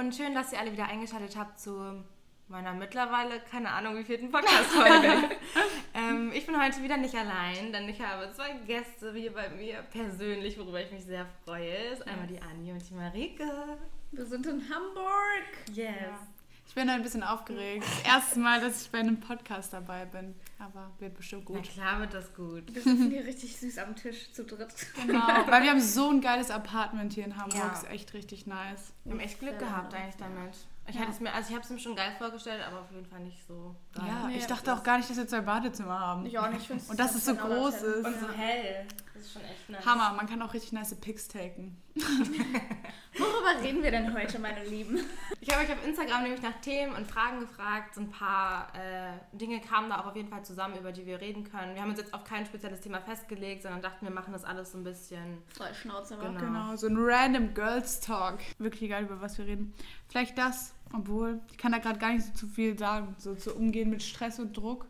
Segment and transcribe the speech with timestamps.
[0.00, 2.02] und schön, dass ihr alle wieder eingeschaltet habt zu
[2.48, 5.36] meiner mittlerweile, keine Ahnung, wie vierten Podcast-Folge.
[5.94, 9.82] ähm, ich bin heute wieder nicht allein, denn ich habe zwei Gäste hier bei mir
[9.92, 11.74] persönlich, worüber ich mich sehr freue.
[11.92, 13.78] Ist einmal die Anni und die Marike.
[14.12, 15.44] Wir sind in Hamburg.
[15.74, 15.94] Yes.
[16.00, 16.26] Ja.
[16.70, 17.84] Ich bin ein bisschen aufgeregt.
[18.04, 20.36] Das erste Mal, dass ich bei einem Podcast dabei bin.
[20.60, 21.56] Aber wird bestimmt gut.
[21.64, 22.72] Na klar wird das gut.
[22.72, 24.68] Wir sitzen hier richtig süß am Tisch zu dritt.
[25.04, 25.18] Genau,
[25.48, 27.58] weil wir haben so ein geiles Apartment hier in Hamburg.
[27.58, 27.72] Ja.
[27.72, 28.92] Ist echt richtig nice.
[29.02, 30.54] Wir haben echt Glück gehabt eigentlich damit.
[30.86, 31.00] Ich Ja.
[31.00, 33.20] hatte es mir, also ich habe es mir schon geil vorgestellt, aber auf jeden Fall
[33.20, 34.04] nicht so geil.
[34.06, 36.24] Ja, Nee, ich dachte auch gar nicht, dass wir zwei Badezimmer haben.
[36.26, 38.06] Ja, und ich finde Und dass es so groß ist.
[38.06, 38.86] Und so hell.
[39.20, 39.84] Das ist schon echt nice.
[39.84, 41.76] Hammer, man kann auch richtig nice Pics taken.
[41.94, 44.98] Worüber reden wir denn heute, meine Lieben?
[45.42, 47.96] Ich habe euch auf Instagram nämlich nach Themen und Fragen gefragt.
[47.96, 51.20] So ein paar äh, Dinge kamen da auch auf jeden Fall zusammen, über die wir
[51.20, 51.74] reden können.
[51.74, 54.72] Wir haben uns jetzt auf kein spezielles Thema festgelegt, sondern dachten, wir machen das alles
[54.72, 55.42] so ein bisschen.
[55.52, 56.28] Zwei Schnauze, wa?
[56.28, 56.40] Genau.
[56.40, 58.38] Genau, so ein random Girls Talk.
[58.56, 59.74] Wirklich egal, über was wir reden.
[60.08, 63.14] Vielleicht das, obwohl ich kann da gerade gar nicht so zu viel sagen.
[63.18, 64.86] So zu umgehen mit Stress und Druck.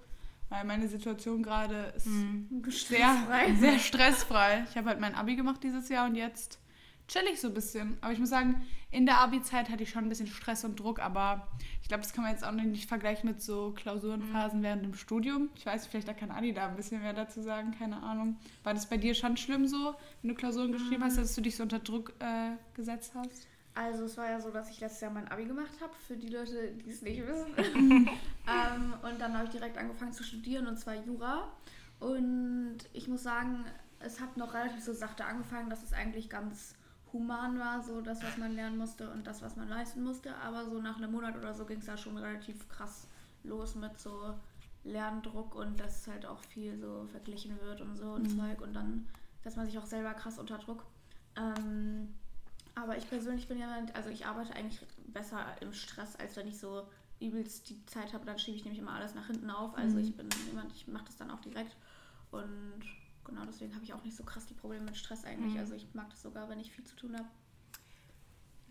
[0.50, 3.54] Weil meine Situation gerade ist sehr, Stressfrei.
[3.58, 4.64] sehr stressfrei.
[4.68, 6.58] Ich habe halt mein Abi gemacht dieses Jahr und jetzt
[7.10, 7.98] chill ich so ein bisschen.
[8.00, 11.00] Aber ich muss sagen, in der Abi-Zeit hatte ich schon ein bisschen Stress und Druck,
[11.00, 11.48] aber
[11.82, 15.48] ich glaube, das kann man jetzt auch nicht vergleichen mit so Klausurenphasen während dem Studium.
[15.54, 18.36] Ich weiß, vielleicht da kann Adi da ein bisschen mehr dazu sagen, keine Ahnung.
[18.64, 21.56] War das bei dir schon schlimm so, wenn du Klausuren geschrieben hast, dass du dich
[21.56, 23.46] so unter Druck äh, gesetzt hast?
[23.74, 26.28] Also es war ja so, dass ich letztes Jahr mein Abi gemacht habe, für die
[26.28, 27.54] Leute, die es nicht wissen.
[28.46, 31.48] ähm, und dann habe ich direkt angefangen zu studieren, und zwar Jura.
[32.00, 33.64] Und ich muss sagen,
[34.00, 36.74] es hat noch relativ so sachte angefangen, dass es eigentlich ganz
[37.12, 40.34] human war, so das, was man lernen musste und das, was man leisten musste.
[40.36, 43.06] Aber so nach einem Monat oder so ging es da schon relativ krass
[43.44, 44.34] los mit so
[44.84, 48.60] Lerndruck und dass halt auch viel so verglichen wird und so und Zeug.
[48.60, 49.06] Und dann
[49.42, 50.84] setzt man sich auch selber krass unter Druck.
[51.36, 52.14] Ähm,
[52.82, 56.58] aber ich persönlich bin jemand, also ich arbeite eigentlich besser im Stress, als wenn ich
[56.58, 56.86] so
[57.20, 59.76] übelst die Zeit habe, dann schiebe ich nämlich immer alles nach hinten auf.
[59.76, 61.76] Also ich bin jemand, ich mache das dann auch direkt.
[62.30, 62.82] Und
[63.24, 65.58] genau deswegen habe ich auch nicht so krass die Probleme mit Stress eigentlich.
[65.58, 67.28] Also ich mag das sogar, wenn ich viel zu tun habe.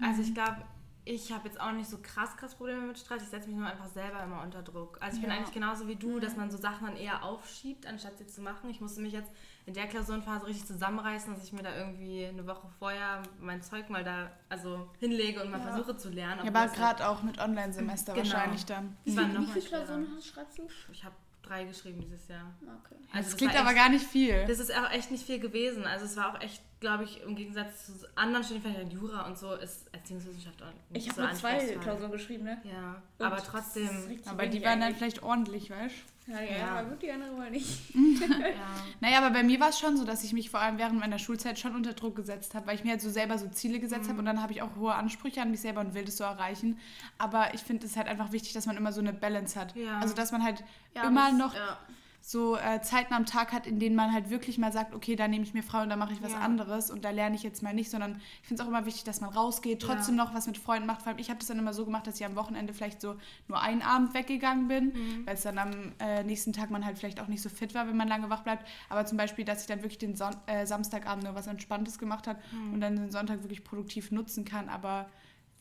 [0.01, 0.63] Also ich glaube,
[1.06, 3.23] ich habe jetzt auch nicht so krass, krass Probleme mit Stress.
[3.23, 4.97] Ich setze mich nur einfach selber immer unter Druck.
[5.01, 5.38] Also ich bin Ja.
[5.38, 8.69] eigentlich genauso wie du, dass man so Sachen dann eher aufschiebt, anstatt sie zu machen.
[8.69, 9.31] Ich musste mich jetzt
[9.69, 13.90] in der Klausurenphase richtig zusammenreißen, dass ich mir da irgendwie eine Woche vorher mein Zeug
[13.91, 15.68] mal da also hinlege und mal Ja.
[15.68, 16.41] versuche zu lernen.
[16.44, 18.25] Ja, aber gerade auch mit Online-Semester Genau.
[18.25, 18.97] wahrscheinlich dann.
[19.06, 19.66] Das Wie, wie viele.
[19.68, 20.68] Klausuren hast, schreibst du?
[20.91, 21.13] Ich habe
[21.44, 22.52] drei geschrieben dieses Jahr.
[22.63, 22.96] Okay.
[23.13, 24.46] Also das klingt war aber echt- gar nicht viel.
[24.47, 25.86] Das ist auch echt nicht viel gewesen.
[25.86, 29.53] Also es war auch echt, glaube ich, im Gegensatz zu anderen Studienfächern, Jura und so,
[29.56, 31.57] ist Erziehungswissenschaft auch nicht Ich so habe nur zwei.
[31.81, 32.62] Klausuren geschrieben, ne?
[32.63, 33.90] Ja, Und aber trotzdem.
[34.25, 35.95] aber die waren dann vielleicht ordentlich, weißt
[36.28, 36.31] du?
[36.31, 36.68] Ja, ja, Ja.
[36.79, 37.68] aber gut, die andere mal nicht.
[37.95, 38.66] Ja.
[39.01, 41.18] Naja, aber bei mir war es schon so, dass ich mich vor allem während meiner
[41.19, 44.06] Schulzeit schon unter Druck gesetzt habe, weil ich mir halt so selber so Ziele gesetzt
[44.06, 44.09] Mhm.
[44.09, 46.23] habe und dann habe ich auch hohe Ansprüche an mich selber und will das so
[46.23, 46.78] erreichen.
[47.18, 49.75] Aber ich finde es halt einfach wichtig, dass man immer so eine Balance hat.
[49.75, 50.00] Ja.
[50.00, 50.63] Also, dass man halt
[50.95, 51.78] Ja, immer das- noch Ja.
[52.22, 55.28] So äh, Zeiten am Tag hat, in denen man halt wirklich mal sagt, okay, da
[55.28, 56.40] nehme ich mir frei und da mache ich was Ja.
[56.40, 59.03] anderes und da lerne ich jetzt mal nicht, sondern ich finde es auch immer wichtig,
[59.06, 61.02] dass man rausgeht, trotzdem noch was mit Freunden macht.
[61.02, 63.16] Vor allem, ich habe das dann immer so gemacht, dass ich am Wochenende vielleicht so
[63.47, 65.25] nur einen Abend weggegangen bin, Mhm.
[65.25, 67.88] weil es dann am äh, nächsten Tag man halt vielleicht auch nicht so fit war,
[67.88, 68.68] wenn man lange wach bleibt.
[68.90, 72.28] Aber zum Beispiel, dass ich dann wirklich den Son äh, Samstagabend nur was Entspanntes gemacht
[72.28, 72.74] habe Mhm.
[72.74, 74.69] und dann den Sonntag wirklich produktiv nutzen kann.
[74.69, 75.07] Aber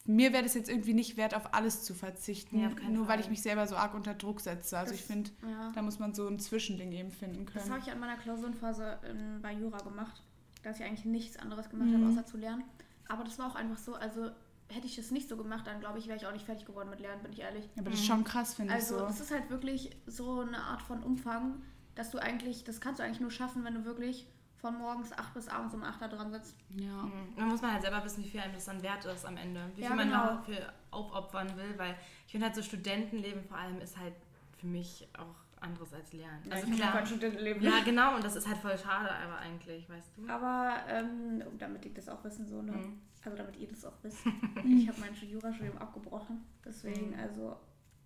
[0.09, 3.21] mir wäre das jetzt irgendwie nicht wert, auf alles zu verzichten, keinen nur weil Fall.
[3.21, 4.79] ich mich selber so arg unter Druck setze.
[4.79, 5.71] Also Das- ich finde, ja.
[5.75, 7.71] da muss man so ein Zwischending eben finden Das können.
[7.75, 10.23] habe ich an meiner Klausurenphase in, bei Jura gemacht,
[10.63, 12.03] dass ich eigentlich nichts anderes gemacht Mhm.
[12.03, 12.65] habe, außer zu lernen.
[13.09, 14.31] Aber das war auch einfach so, also
[14.71, 16.91] hätte ich das nicht so gemacht, dann glaube ich, wäre ich auch nicht fertig geworden
[16.91, 17.69] mit Lernen, bin ich ehrlich.
[17.79, 19.07] Aber das ist schon krass, finde Also ich so.
[19.09, 21.63] es ist halt wirklich so eine Art von Umfang,
[21.95, 24.27] dass du eigentlich, das kannst du eigentlich nur schaffen, wenn du wirklich
[24.61, 26.57] von morgens 8 bis abends um 8 da dran sitzt.
[26.71, 27.03] Ja.
[27.03, 27.35] Mhm.
[27.37, 29.71] Dann muss man halt selber wissen, wie viel einem das dann wert ist am Ende.
[29.77, 30.27] Wie Ja, viel man genau.
[30.27, 31.95] dafür aufopfern will, weil
[32.27, 34.15] ich finde halt so Studentenleben vor allem ist halt
[34.59, 36.51] für mich auch anderes als Lernen.
[36.53, 37.05] Also klar.
[37.07, 37.63] Studentenleben.
[37.63, 40.29] Ja, genau, und das ist halt voll schade, aber eigentlich, weißt du?
[40.29, 42.73] Aber ähm, damit die das auch wissen, so, ne?
[42.73, 43.01] Mhm.
[43.25, 44.25] Also damit ihr das auch wisst.
[44.65, 46.45] ich habe mein Jurastudium abgebrochen.
[46.65, 47.19] Deswegen, Mhm.
[47.21, 47.57] also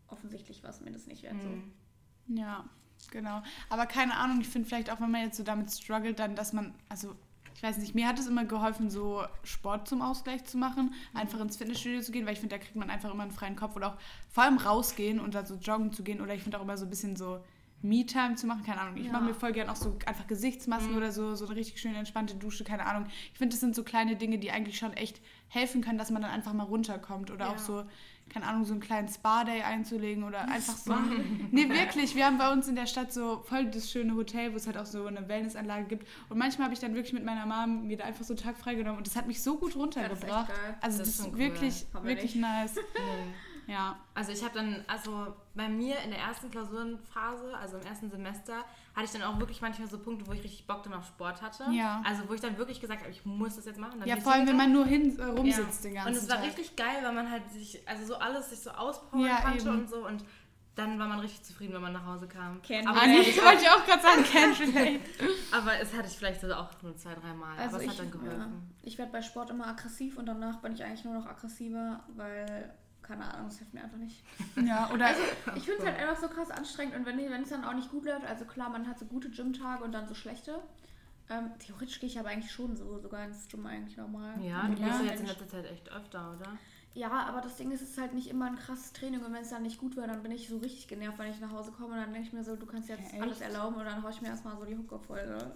[0.08, 1.36] offensichtlich war es mir das nicht wert.
[1.42, 1.48] So.
[1.48, 1.72] Mhm.
[2.36, 2.64] Ja,
[3.10, 3.42] genau.
[3.68, 6.52] Aber keine Ahnung, ich finde vielleicht auch, wenn man jetzt so damit struggelt, dann, dass
[6.52, 7.14] man, also
[7.54, 11.38] ich weiß nicht, mir hat es immer geholfen, so Sport zum Ausgleich zu machen, einfach
[11.40, 13.76] ins Fitnessstudio zu gehen, weil ich finde, da kriegt man einfach immer einen freien Kopf
[13.76, 13.96] oder auch
[14.30, 16.86] vor allem rausgehen und da so joggen zu gehen oder ich finde auch immer so
[16.86, 17.44] ein bisschen so
[17.84, 18.62] Me-Time zu machen.
[18.64, 18.96] Keine Ahnung.
[18.96, 19.12] Ich Ja.
[19.12, 20.96] mache mir voll gern auch so einfach Gesichtsmasken Mhm.
[20.96, 23.06] oder so, so eine richtig schöne entspannte Dusche, keine Ahnung.
[23.32, 26.22] Ich finde, das sind so kleine Dinge, die eigentlich schon echt helfen können, dass man
[26.22, 27.30] dann einfach mal runterkommt.
[27.32, 27.50] Oder Ja.
[27.52, 27.84] auch so,
[28.32, 30.94] keine Ahnung, so einen kleinen Spa-Day einzulegen oder einfach so.
[31.50, 32.14] Nee, wirklich.
[32.14, 34.78] Wir haben bei uns in der Stadt so voll das schöne Hotel, wo es halt
[34.78, 36.08] auch so eine Wellnessanlage gibt.
[36.28, 38.56] Und manchmal habe ich dann wirklich mit meiner Mom mir da einfach so einen Tag
[38.56, 40.48] freigenommen und das hat mich so gut runtergebracht.
[40.48, 40.76] geil.
[40.80, 41.38] Also Das das, ist cool.
[41.38, 42.76] wirklich, wir wirklich nice.
[43.68, 43.96] Ja.
[44.14, 48.64] Also ich habe dann, also bei mir in der ersten Klausurenphase, also im ersten Semester,
[48.94, 51.40] hatte ich dann auch wirklich manchmal so Punkte, wo ich richtig Bock dann auf Sport
[51.42, 51.64] hatte.
[51.72, 52.02] Ja.
[52.04, 54.00] Also wo ich dann wirklich gesagt habe, ich muss das jetzt machen.
[54.00, 55.90] Dann Ja, vor allem, wenn man nur hin äh, rumsitzt Ja.
[55.90, 56.46] den ganzen Und es war Tag.
[56.46, 59.78] richtig geil, weil man halt sich, also so alles sich so auspowern Ja, konnte eben.
[59.80, 60.24] und so und
[60.74, 62.62] dann war man richtig zufrieden, wenn man nach Hause kam.
[62.62, 65.00] Can aber, Ah, nee, ich wollte auch gerade sagen, can't relate.
[65.50, 67.58] aber es hatte ich vielleicht so auch nur zwei, dreimal.
[67.58, 68.38] Also aber es ich, hat dann geholfen.
[68.40, 68.48] Ja,
[68.82, 72.72] ich werde bei Sport immer aggressiv und danach bin ich eigentlich nur noch aggressiver, weil,
[73.02, 74.22] keine Ahnung, es hilft mir einfach nicht.
[74.66, 75.10] Ja, oder
[75.56, 77.90] Ich finde es halt einfach so krass anstrengend und wenn wenn es dann auch nicht
[77.90, 80.60] gut läuft, also klar, man hat so gute Gym-Tage und dann so schlechte.
[81.30, 84.40] Ähm, theoretisch gehe ich aber eigentlich schon so sogar ins Gym eigentlich normal.
[84.42, 86.58] Ja, du gehst ja jetzt in letzter Zeit echt öfter, oder?
[86.94, 89.42] Ja, aber das Ding ist, es ist halt nicht immer ein krasses Training und wenn
[89.42, 91.72] es dann nicht gut wird, dann bin ich so richtig genervt, wenn ich nach Hause
[91.72, 94.02] komme und dann denke ich mir so, du kannst jetzt Ja, alles erlauben und dann
[94.02, 95.52] haue ich mir erstmal so die Hookup-Folge.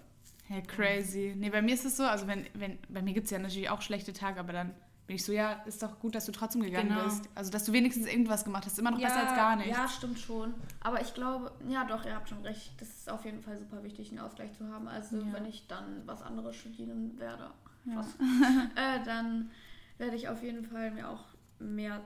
[0.48, 1.34] Hey, crazy.
[1.36, 3.68] Nee, bei mir ist es so, also wenn, wenn, bei mir gibt es ja natürlich
[3.68, 4.74] auch schlechte Tage, aber dann
[5.06, 7.04] bin ich so, ja, ist doch gut, dass du trotzdem gegangen Genau.
[7.04, 7.28] bist.
[7.34, 8.78] Also, dass du wenigstens irgendwas gemacht hast.
[8.78, 9.68] Immer noch besser als gar nicht.
[9.68, 10.54] Ja, stimmt schon.
[10.80, 12.72] Aber ich glaube, ja doch, ihr habt schon recht.
[12.80, 14.88] Das ist auf jeden Fall super wichtig, einen Ausgleich zu haben.
[14.88, 15.32] Also Ja.
[15.32, 17.50] wenn ich dann was anderes studieren werde,
[17.84, 18.00] Ja.
[18.74, 19.50] äh, dann
[19.98, 21.24] werde ich auf jeden Fall mir auch
[21.58, 22.00] mehr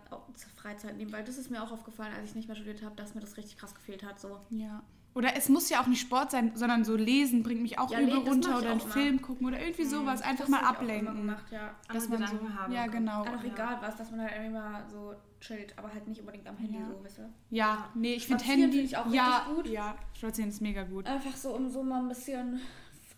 [0.57, 3.15] Freizeit nehmen, weil das ist mir auch aufgefallen, als ich nicht mehr studiert habe, dass
[3.15, 4.21] mir das richtig krass gefehlt hat.
[4.21, 4.39] So.
[4.51, 4.83] Ja.
[5.13, 8.01] Oder es muss ja auch nicht Sport sein, sondern so lesen bringt mich auch Ja,
[8.01, 8.89] übel das runter oder einen auch.
[8.89, 10.23] Film gucken oder irgendwie sowas.
[10.23, 11.17] Einfach Das mal auch ablenken.
[11.17, 11.75] Gemacht, ja.
[11.93, 12.91] Dass man so, haben ja, kann.
[12.93, 13.25] genau.
[13.25, 13.41] Ja.
[13.45, 16.79] egal was, dass man halt irgendwie mal so chillt, aber halt nicht unbedingt am Handy
[16.79, 16.87] Ja.
[16.87, 17.29] so, wisst ihr?
[17.51, 18.81] Ja, nee, ich finde Handy.
[18.81, 19.67] ich auch ja, richtig gut.
[19.73, 21.07] Ja, Spazieren ist mega gut.
[21.07, 22.61] Einfach so, um so mal ein bisschen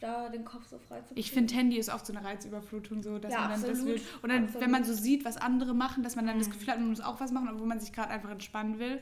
[0.01, 3.19] da den Kopf so frei zu Ich finde, Handy ist oft so eine Reizüberflutung, so,
[3.19, 3.95] dass Ja, man dann das absolut.
[3.97, 4.03] will.
[4.23, 4.63] Und dann, Absolut.
[4.65, 6.53] wenn man so sieht, was andere machen, dass man dann das Mhm.
[6.53, 8.99] Gefühl hat, man muss auch was machen, obwohl man sich gerade einfach entspannen will.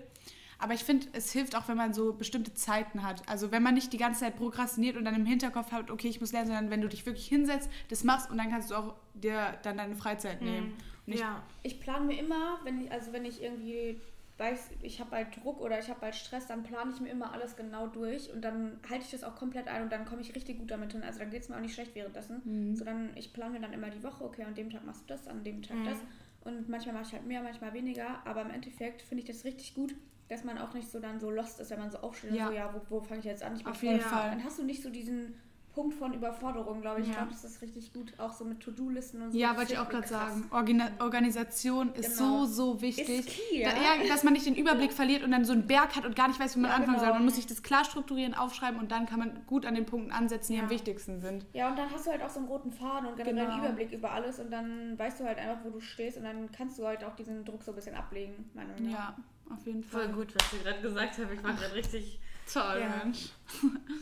[0.61, 3.27] Aber ich finde, es hilft auch, wenn man so bestimmte Zeiten hat.
[3.29, 6.21] Also wenn man nicht die ganze Zeit prokrastiniert und dann im Hinterkopf hat, okay, ich
[6.21, 8.95] muss lernen, sondern wenn du dich wirklich hinsetzt, das machst und dann kannst du auch
[9.15, 10.75] dir dann deine Freizeit nehmen.
[11.07, 11.43] Und ich, ja.
[11.63, 14.01] Ich plane mir immer, wenn ich, also wenn ich irgendwie
[14.37, 17.33] weiß, ich habe bald Druck oder ich habe bald Stress, dann plane ich mir immer
[17.33, 20.35] alles genau durch und dann halte ich das auch komplett ein und dann komme ich
[20.35, 21.03] richtig gut damit hin.
[21.03, 22.41] Also dann geht es mir auch nicht schlecht währenddessen.
[22.45, 22.77] Mhm.
[22.77, 25.27] Sondern ich plane mir dann immer die Woche, okay, an dem Tag machst du das,
[25.29, 25.85] an dem Tag Mhm.
[25.85, 25.99] das.
[26.43, 28.25] Und manchmal mache ich halt mehr, manchmal weniger.
[28.27, 29.95] Aber im Endeffekt finde ich das richtig gut,
[30.31, 32.47] dass man auch nicht so dann so lost ist, wenn man so aufsteht Ja.
[32.47, 33.55] und so, ja, wo, wo fange ich jetzt an?
[33.57, 34.31] Ich bin Auf jeden Fall.
[34.31, 35.35] Dann hast du nicht so diesen
[35.75, 37.07] Punkt von Überforderung, glaube ich.
[37.07, 37.19] Ich Ja.
[37.21, 39.39] glaube, das ist richtig gut, auch so mit To-Do-Listen und so.
[39.39, 40.49] ja, wollte ich auch gerade sagen.
[40.51, 42.45] Orgina Organisation ist Genau.
[42.45, 43.09] so, so wichtig.
[43.09, 44.03] Ist key, Da, ja.
[44.03, 46.29] ja, dass man nicht den Überblick verliert und dann so einen Berg hat und gar
[46.29, 47.07] nicht weiß, wie man Ja, anfangen genau.
[47.09, 47.15] soll.
[47.15, 50.11] Man muss sich das klar strukturieren, aufschreiben und dann kann man gut an den Punkten
[50.13, 50.65] ansetzen, die Ja.
[50.65, 51.47] am wichtigsten sind.
[51.53, 53.51] Ja, und dann hast du halt auch so einen roten Faden und generell Genau.
[53.57, 56.51] einen Überblick über alles und dann weißt du halt einfach, wo du stehst und dann
[56.51, 58.99] kannst du halt auch diesen Druck so ein bisschen ablegen, meiner Meinung nach.
[58.99, 59.17] Ja,
[59.55, 60.05] auf jeden Fall.
[60.07, 61.33] Voll gut, was ihr gerade gesagt habt.
[61.33, 62.21] Ich war gerade richtig.
[62.53, 62.89] Toll, Ja.
[63.05, 63.29] Mensch.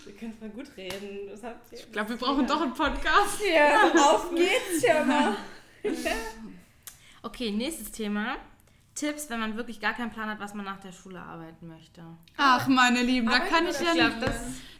[0.06, 1.28] Ihr könnt mal gut reden.
[1.30, 1.78] Das habt ihr.
[1.78, 3.40] Ich glaube, wir brauchen doch einen Podcast.
[3.54, 5.36] Ja, auf geht's schon mal.
[7.22, 8.36] Okay, nächstes Thema.
[8.94, 12.02] Tipps, wenn man wirklich gar keinen Plan hat, was man nach der Schule arbeiten möchte.
[12.36, 14.34] Ach, meine Lieben, da kann ich ja, ein- das.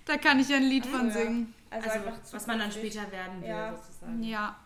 [0.04, 1.12] da kann ich ja ein Lied von Ja.
[1.12, 1.54] singen.
[1.70, 3.76] Also, Also, was man dann später werden will, Ja.
[3.76, 4.22] sozusagen.
[4.22, 4.56] Ja.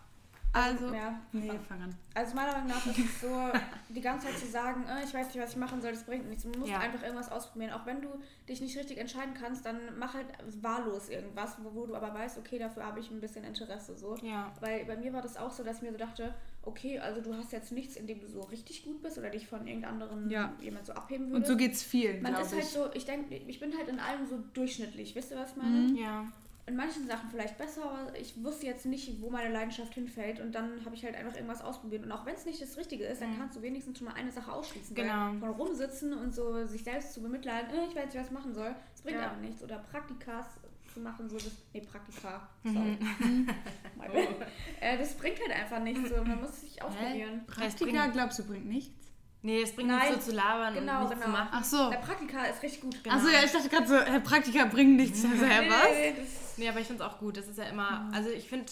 [0.55, 1.19] Also, Ja.
[1.31, 1.95] nee, fang an.
[2.13, 3.49] Also meiner Meinung nach ist es so,
[3.89, 6.29] die ganze Zeit zu sagen, äh, ich weiß nicht, was ich machen soll, das bringt
[6.29, 6.43] nichts.
[6.43, 6.77] Du musst Ja.
[6.79, 7.71] einfach irgendwas ausprobieren.
[7.73, 8.09] Auch wenn du
[8.47, 10.27] dich nicht richtig entscheiden kannst, dann mach halt
[10.61, 13.97] wahllos irgendwas, wo, wo du aber weißt, okay, dafür habe ich ein bisschen Interesse.
[13.97, 14.15] So.
[14.21, 14.53] Ja.
[14.59, 17.35] Weil bei mir war das auch so, dass ich mir so dachte, okay, also du
[17.35, 20.29] hast jetzt nichts, in dem du so richtig gut bist oder dich von irgendeinem anderen
[20.29, 20.53] Ja.
[20.61, 21.49] jemand so abheben Und würdest.
[21.51, 22.69] so geht's vielen, Man ist halt ich.
[22.69, 25.15] so, ich denke, ich bin halt in allem so durchschnittlich.
[25.15, 25.79] Wisst ihr, was ich meine?
[25.89, 25.95] Mhm.
[25.97, 26.31] Ja.
[26.65, 30.53] In manchen Sachen vielleicht besser, aber ich wusste jetzt nicht, wo meine Leidenschaft hinfällt und
[30.55, 32.05] dann habe ich halt einfach irgendwas ausprobiert.
[32.05, 33.37] Und auch wenn es nicht das Richtige ist, dann Mhm.
[33.39, 34.95] kannst du wenigstens schon mal eine Sache ausschließen.
[34.95, 35.33] Genau.
[35.39, 38.53] Von rumsitzen und so sich selbst zu bemitleiden, äh, ich weiß nicht, was ich machen
[38.53, 39.31] soll, das bringt Ja.
[39.31, 39.61] aber nichts.
[39.61, 40.45] Oder Praktikas
[40.93, 41.51] zu machen, so das.
[41.73, 42.47] Nee, Praktika.
[42.63, 42.73] Mhm.
[42.73, 42.97] Sorry.
[43.97, 44.47] Bad.
[44.79, 46.09] äh, das bringt halt einfach nichts.
[46.09, 46.23] So.
[46.23, 47.41] Man muss sich ausprobieren.
[47.45, 49.02] Praktika, glaubst du, bringt nichts?
[49.45, 50.09] Nee, es bringt Nein.
[50.09, 51.25] nichts so zu labern Genau, und nichts genau.
[51.25, 51.49] zu machen.
[51.51, 51.89] Ach so.
[51.89, 53.03] Der Praktika ist richtig gut.
[53.03, 53.15] Genau.
[53.17, 55.23] Achso, ja, ich dachte gerade so, Herr Praktika bringt nichts.
[55.25, 55.83] Also, Herr, Nee, was?
[55.91, 57.35] nee, nee, Nee, aber ich finde es auch gut.
[57.37, 58.71] Das ist ja immer, also ich finde,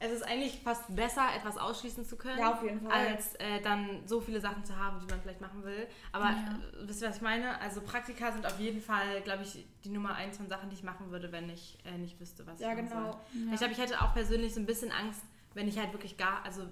[0.00, 2.90] es ist eigentlich fast besser, etwas ausschließen zu können, Ja, auf jeden Fall.
[2.92, 5.86] als äh, dann so viele Sachen zu haben, die man vielleicht machen will.
[6.12, 6.58] Aber Ja.
[6.82, 7.60] äh, wisst ihr, was ich meine?
[7.60, 10.82] Also Praktika sind auf jeden Fall, glaube ich, die Nummer eins von Sachen, die ich
[10.82, 13.12] machen würde, wenn ich äh, nicht wüsste, was ja, ich machen genau.
[13.12, 13.52] soll.
[13.52, 15.20] Ich glaube, ich hätte auch persönlich so ein bisschen Angst,
[15.54, 16.62] wenn ich halt wirklich gar, also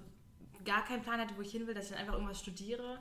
[0.65, 2.99] gar keinen Plan hätte, wo ich hin will, dass ich dann einfach irgendwas studiere.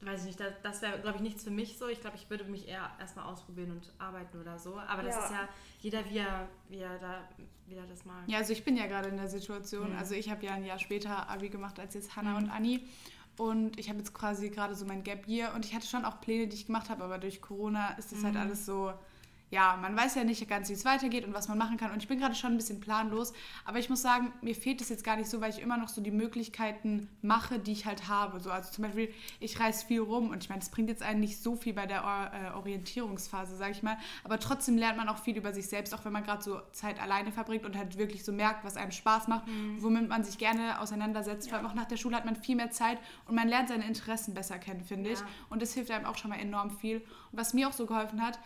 [0.00, 1.88] Weiß ich nicht, das, das wäre, glaube ich, nichts für mich so.
[1.88, 4.78] Ich glaube, ich würde mich eher erstmal ausprobieren und arbeiten oder so.
[4.78, 5.24] Aber das Ja.
[5.24, 5.48] ist ja
[5.80, 7.28] jeder, wie er, wie er da,
[7.66, 8.22] wie er das mag.
[8.28, 9.90] Ja, also ich bin ja gerade in der Situation.
[9.92, 9.98] Mhm.
[9.98, 12.36] Also ich habe ja ein Jahr später Abi gemacht als jetzt Hannah Mhm.
[12.44, 12.86] und Anni.
[13.36, 16.20] Und ich habe jetzt quasi gerade so mein Gap Year und ich hatte schon auch
[16.20, 18.40] Pläne, die ich gemacht habe, aber durch Corona ist das halt Mhm.
[18.40, 18.92] alles so,
[19.50, 21.90] ja, man weiß ja nicht ganz, wie es weitergeht und was man machen kann.
[21.90, 23.32] Und ich bin gerade schon ein bisschen planlos.
[23.64, 25.88] Aber ich muss sagen, mir fehlt es jetzt gar nicht so, weil ich immer noch
[25.88, 28.40] so die Möglichkeiten mache, die ich halt habe.
[28.40, 31.20] So, also zum Beispiel, ich reise viel rum und ich meine, das bringt jetzt einen
[31.20, 33.96] nicht so viel bei der Or äh, Orientierungsphase, sage ich mal.
[34.22, 37.00] Aber trotzdem lernt man auch viel über sich selbst, auch wenn man gerade so Zeit
[37.00, 39.44] alleine verbringt und halt wirklich so merkt, was einem Spaß macht,
[39.78, 41.48] womit man sich gerne auseinandersetzt.
[41.48, 43.86] Vor allem auch nach der Schule hat man viel mehr Zeit und man lernt seine
[43.86, 45.18] Interessen besser kennen, finde ich.
[45.18, 45.26] Ja.
[45.48, 46.98] Und das hilft einem auch schon mal enorm viel.
[47.32, 48.38] Und was mir auch so geholfen hat,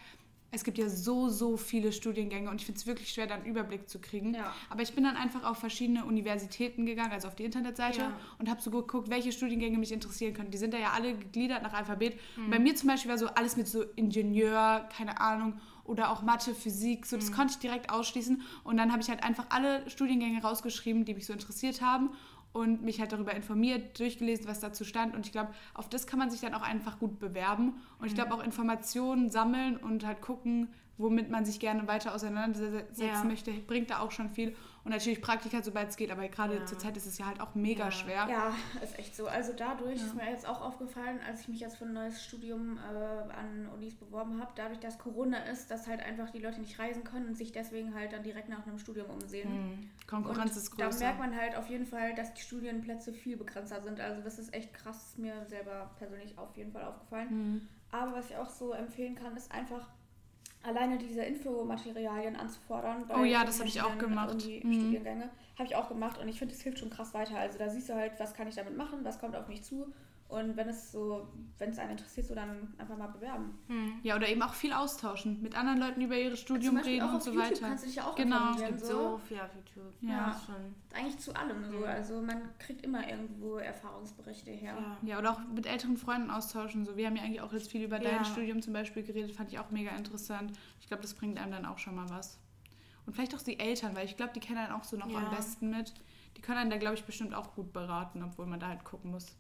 [0.54, 3.46] es gibt ja so, so viele Studiengänge und ich finde es wirklich schwer, da einen
[3.46, 4.34] Überblick zu kriegen.
[4.34, 4.54] Ja.
[4.68, 8.12] Aber ich bin dann einfach auf verschiedene Universitäten gegangen, also auf die Internetseite Ja.
[8.38, 10.50] und habe so geguckt, welche Studiengänge mich interessieren können.
[10.50, 12.18] Die sind da ja alle gegliedert nach Alphabet.
[12.36, 12.50] Und Mhm.
[12.50, 16.54] bei mir zum Beispiel war so alles mit so Ingenieur, keine Ahnung, oder auch Mathe,
[16.54, 17.34] Physik, so das Mhm.
[17.34, 18.42] konnte ich direkt ausschließen.
[18.62, 22.10] Und dann habe ich halt einfach alle Studiengänge rausgeschrieben, die mich so interessiert haben
[22.52, 25.14] und mich halt darüber informiert, durchgelesen, was dazu stand.
[25.14, 27.74] Und ich glaube, auf das kann man sich dann auch einfach gut bewerben.
[27.98, 28.16] Und ich Mhm.
[28.16, 30.68] glaube auch Informationen sammeln und halt gucken,
[30.98, 33.24] womit man sich gerne weiter auseinandersetzen Ja.
[33.24, 34.54] möchte, bringt da auch schon viel.
[34.84, 36.66] Und natürlich Praktika, sobald es geht, aber gerade Ja.
[36.66, 37.90] zur Zeit ist es ja halt auch mega Ja.
[37.92, 38.26] schwer.
[38.28, 39.28] Ja, ist echt so.
[39.28, 40.06] Also dadurch Ja.
[40.06, 43.68] ist mir jetzt auch aufgefallen, als ich mich jetzt für ein neues Studium äh, an
[43.72, 47.28] Unis beworben habe, dadurch, dass Corona ist, dass halt einfach die Leute nicht reisen können
[47.28, 49.52] und sich deswegen halt dann direkt nach einem Studium umsehen.
[49.52, 49.90] Mhm.
[50.08, 50.98] Konkurrenz und ist Da größer.
[51.04, 54.00] merkt man halt auf jeden Fall, dass die Studienplätze viel begrenzter sind.
[54.00, 57.28] Also das ist echt krass, ist mir selber persönlich auf jeden Fall aufgefallen.
[57.30, 57.68] Mhm.
[57.92, 59.88] Aber was ich auch so empfehlen kann, ist einfach
[60.62, 63.06] alleine diese Infomaterialien anzufordern.
[63.06, 64.30] bei Oh ja, das hab ich auch gemacht.
[64.32, 65.30] Uni-Studiengänge.
[65.58, 67.38] Habe ich auch gemacht und ich finde, es hilft schon krass weiter.
[67.38, 69.92] Also da siehst du halt, was kann ich damit machen, was kommt auf mich zu.
[70.32, 73.58] Und wenn es so, wenn es einen interessiert, so dann einfach mal bewerben.
[73.68, 74.00] Mhm.
[74.02, 77.04] Ja, oder eben auch viel austauschen, mit anderen Leuten über ihr Studium Zum Beispiel reden
[77.04, 77.66] auch und auf so YouTube weiter.
[77.68, 78.36] kannst du dich ja auch Genau.
[78.48, 79.10] informieren, Es gibt so.
[79.10, 79.92] so viel auf YouTube.
[80.00, 80.30] Ja.
[80.30, 80.54] Ist schon.
[80.94, 81.84] Eigentlich zu allem so.
[81.84, 84.74] Also man kriegt immer irgendwo Erfahrungsberichte her.
[85.02, 85.08] Ja.
[85.08, 86.86] Ja, oder auch mit älteren Freunden austauschen.
[86.86, 88.24] So, wir haben ja eigentlich auch jetzt viel über dein Ja.
[88.24, 90.52] Studium zum Beispiel geredet, fand ich auch mega interessant.
[90.80, 92.38] Ich glaube, das bringt einem dann auch schon mal was.
[93.04, 95.18] Und vielleicht auch die Eltern, weil ich glaube, die kennen einen auch so noch Ja.
[95.18, 95.92] am besten mit.
[96.38, 99.10] Die können einen da, glaube ich, bestimmt auch gut beraten, obwohl man da halt gucken
[99.10, 99.36] muss.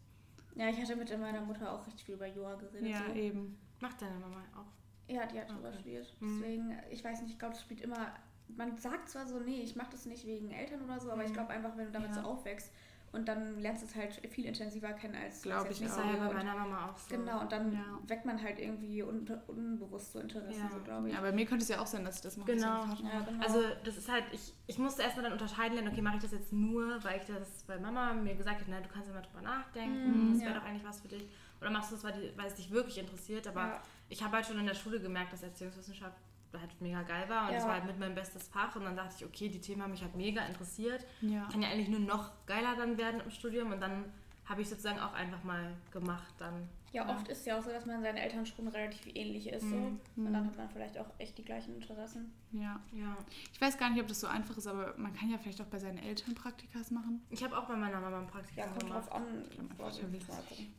[0.54, 2.88] Ja, ich hatte mit meiner Mutter auch richtig viel über Yoga geredet.
[2.88, 3.14] Ja, so.
[3.14, 3.58] eben.
[3.80, 5.12] Macht deine Mama auch.
[5.12, 5.56] Ja, die hat Okay.
[5.56, 6.16] Yoga studiert.
[6.20, 6.40] Mhm.
[6.40, 8.12] Deswegen, ich weiß nicht, ich glaube, das spielt immer.
[8.48, 11.30] Man sagt zwar so, nee, ich mache das nicht wegen Eltern oder so, aber ich
[11.30, 11.34] Mhm.
[11.34, 12.22] glaube einfach, wenn du damit Ja.
[12.22, 12.70] so aufwächst
[13.12, 15.98] und dann lernst du es halt viel intensiver kennen als Glaub als ich jetzt Das
[15.98, 16.28] nicht war ja so.
[16.28, 17.14] bei meiner Mama auch so.
[17.14, 17.98] Genau, und dann Ja.
[18.06, 20.70] weckt man halt irgendwie un unbewusst so Interessen, Ja.
[20.70, 21.14] so glaube ich.
[21.14, 22.52] Ja, bei mir könnte es ja auch sein, dass ich das mache.
[22.54, 22.80] Genau.
[22.96, 23.44] So Ja, genau.
[23.44, 26.32] Also das ist halt, ich, ich musste erstmal dann unterscheiden lernen, okay, mache ich das
[26.32, 29.20] jetzt nur, weil ich das, weil Mama mir gesagt hat, na, du kannst ja mal
[29.22, 30.58] drüber nachdenken, Mhm, das wäre ja.
[30.58, 31.28] doch eigentlich was für dich.
[31.60, 33.82] Oder machst du das, weil, weil es dich wirklich interessiert, aber Ja.
[34.08, 36.16] ich habe halt schon in der Schule gemerkt, dass Erziehungswissenschaft
[36.60, 37.54] halt mega geil war und Ja.
[37.58, 39.90] das war halt mit mein bestes Fach und dann dachte ich, okay, die Themen haben
[39.92, 41.06] mich halt mega interessiert.
[41.20, 41.48] Ja.
[41.50, 44.04] Kann ja eigentlich nur noch geiler dann werden im Studium und dann
[44.44, 46.68] habe ich sozusagen auch einfach mal gemacht dann.
[46.92, 49.62] Ja, oft ist ja auch so, dass man seinen Eltern schon relativ ähnlich ist.
[49.62, 49.98] Mhm.
[50.14, 50.22] So.
[50.26, 52.30] Und dann hat man vielleicht auch echt die gleichen Interessen.
[52.52, 52.78] ja.
[52.92, 53.16] Ja.
[53.52, 55.66] Ich weiß gar nicht, ob das so einfach ist, aber man kann ja vielleicht auch
[55.66, 57.22] bei seinen Eltern Praktikas machen.
[57.30, 59.06] Ich habe auch bei meiner Mama ein Praktikum Ja, kommt gemacht.
[59.08, 59.24] drauf an.
[59.48, 60.28] glaub, einfach Warte, Service.
[60.28, 60.74] mal gucken.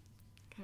[0.57, 0.63] Hm.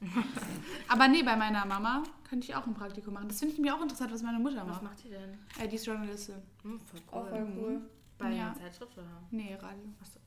[0.88, 3.28] Aber nee, bei meiner Mama könnte ich auch ein Praktikum machen.
[3.28, 4.82] Das finde ich mir auch interessant, was meine Mutter Was macht.
[4.82, 5.38] macht die denn?
[5.58, 6.36] Äh, die ist Journalistin.
[6.62, 7.30] Hm, voll Auch cool.
[7.30, 7.80] voll cool.
[8.18, 8.46] Bei Ja.
[8.46, 9.06] einer Zeitschrift oder?
[9.30, 9.84] Nee, Radio.
[10.00, 10.18] Achso.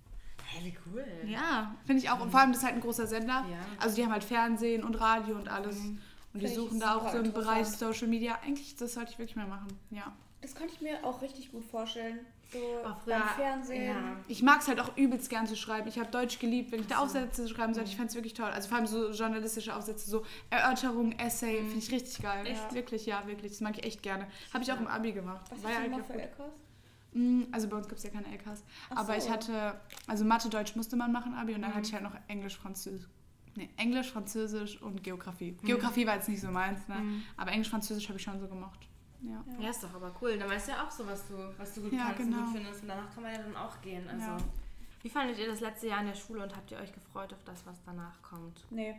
[0.46, 1.06] Hä, wie cool.
[1.25, 2.20] Ja, finde ich auch.
[2.20, 3.46] Und vor allem, das ist halt ein großer Sender.
[3.50, 3.58] Ja.
[3.80, 5.80] Also die haben halt Fernsehen und Radio und alles.
[5.80, 6.00] Mhm.
[6.34, 7.68] Und die Finde ich suchen da auch so im Bereich.
[7.68, 8.38] Social Media.
[8.44, 9.68] Eigentlich, das sollte ich wirklich mal machen.
[9.92, 10.12] Ja.
[10.42, 12.20] Das könnte ich mir auch richtig gut vorstellen.
[12.54, 12.60] So
[13.04, 13.86] früher- beim Fernsehen.
[13.88, 13.96] Ja.
[14.28, 15.88] Ich mag es halt auch übelst gern zu schreiben.
[15.88, 17.02] Ich habe Deutsch geliebt, wenn ich da so.
[17.04, 17.90] Aufsätze schreiben sollte.
[17.90, 18.50] Ich fand es wirklich toll.
[18.50, 21.66] Also vor allem so journalistische Aufsätze, so Erörterungen, Essay, Mhm.
[21.70, 22.46] finde ich richtig geil.
[22.48, 22.74] Echt?
[22.74, 23.52] Wirklich, ja, wirklich.
[23.52, 24.28] Das mag ich echt gerne.
[24.54, 25.46] Habe ich auch im Abi gemacht.
[25.50, 26.14] Was War hast ja du für.
[26.14, 26.54] LKs?
[27.14, 28.64] Mm, Also bei uns gibt es ja keine LKs.
[28.90, 29.26] Ach Aber so.
[29.28, 31.76] ich hatte, also Mathe, Deutsch musste man machen, Abi, und dann Mhm.
[31.76, 33.08] hatte ich halt noch Englisch, Französisch.
[33.56, 35.56] Nee, Englisch, Französisch und Geografie.
[35.64, 36.96] Geografie war jetzt nicht so meins, ne?
[36.96, 37.24] Mhm.
[37.38, 38.80] Aber Englisch, Französisch habe ich schon so gemacht.
[39.24, 39.44] Ja.
[39.60, 40.38] Ja, ist doch aber cool.
[40.38, 42.44] Dann weißt du ja auch so, was du, was du gut Ja, kannst und genau.
[42.44, 42.82] gut findest.
[42.84, 44.08] Und danach kann man ja dann auch gehen.
[44.10, 44.38] Also, Ja.
[45.01, 47.44] Wie fandet ihr das letzte Jahr in der Schule und habt ihr euch gefreut auf
[47.44, 48.65] das, was danach kommt?
[48.70, 48.96] Nee.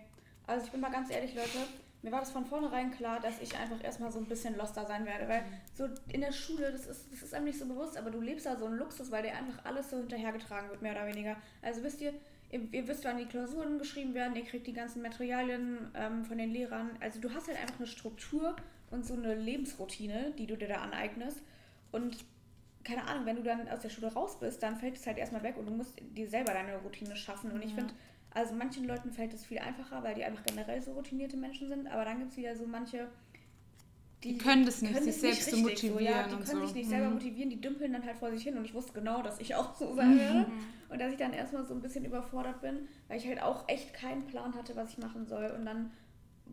[0.46, 1.58] Also ich bin mal ganz ehrlich, Leute,
[2.02, 5.06] mir war das von vornherein klar, dass ich einfach erstmal so ein bisschen loster sein
[5.06, 5.26] werde.
[5.28, 5.42] Weil
[5.74, 8.44] so in der Schule, das ist, das ist einem nicht so bewusst, aber du lebst
[8.44, 11.36] da so einen Luxus, weil dir einfach alles so hinterhergetragen wird, mehr oder weniger.
[11.62, 12.12] Also wisst ihr,
[12.50, 16.36] ihr, ihr wisst, wann die Klausuren geschrieben werden, ihr kriegt die ganzen Materialien ähm, von
[16.36, 16.90] den Lehrern.
[17.00, 18.54] Also du hast halt einfach eine Struktur
[18.94, 21.42] und so eine Lebensroutine, die du dir da aneignest.
[21.92, 22.24] Und
[22.84, 25.42] keine Ahnung, wenn du dann aus der Schule raus bist, dann fällt es halt erstmal
[25.42, 27.50] weg und du musst dir selber deine Routine schaffen.
[27.52, 27.76] Und ich Ja.
[27.76, 27.94] finde,
[28.36, 31.86] Also manchen Leuten fällt es viel einfacher, weil die einfach generell so routinierte Menschen sind,
[31.86, 33.06] aber dann gibt es wieder so manche,
[34.24, 36.66] Die können das nicht, können sich selbst zu motivieren So, ja, die können so.
[36.66, 37.14] sich nicht selber Mhm.
[37.14, 39.74] motivieren, die dümpeln dann halt vor sich hin und ich wusste genau, dass ich auch
[39.76, 40.46] so sein werde.
[40.88, 43.92] Und dass ich dann erstmal so ein bisschen überfordert bin, weil ich halt auch echt
[43.94, 45.46] keinen Plan hatte, was ich machen soll.
[45.50, 45.90] Und dann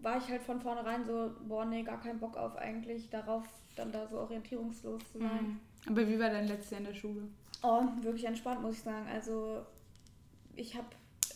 [0.02, 3.44] war ich halt von vornherein so, boah, nee, gar keinen Bock auf eigentlich darauf,
[3.76, 5.44] dann da so orientierungslos zu sein.
[5.44, 5.60] Mhm.
[5.88, 7.22] Aber wie war dein letztes Jahr in der Schule?
[7.64, 9.08] Oh, wirklich entspannt, muss ich sagen.
[9.12, 9.66] Also,
[10.56, 10.88] ich habe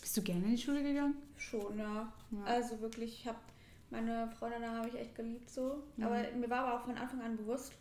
[0.01, 1.15] Bist du gerne in die Schule gegangen?
[1.37, 2.11] schon, ja.
[2.31, 2.43] Ja.
[2.45, 3.37] Also wirklich, ich habe
[3.91, 5.83] meine Freunde da habe ich echt geliebt so.
[5.97, 6.03] Mhm.
[6.03, 7.73] Aber mir war aber auch von Anfang an bewusst,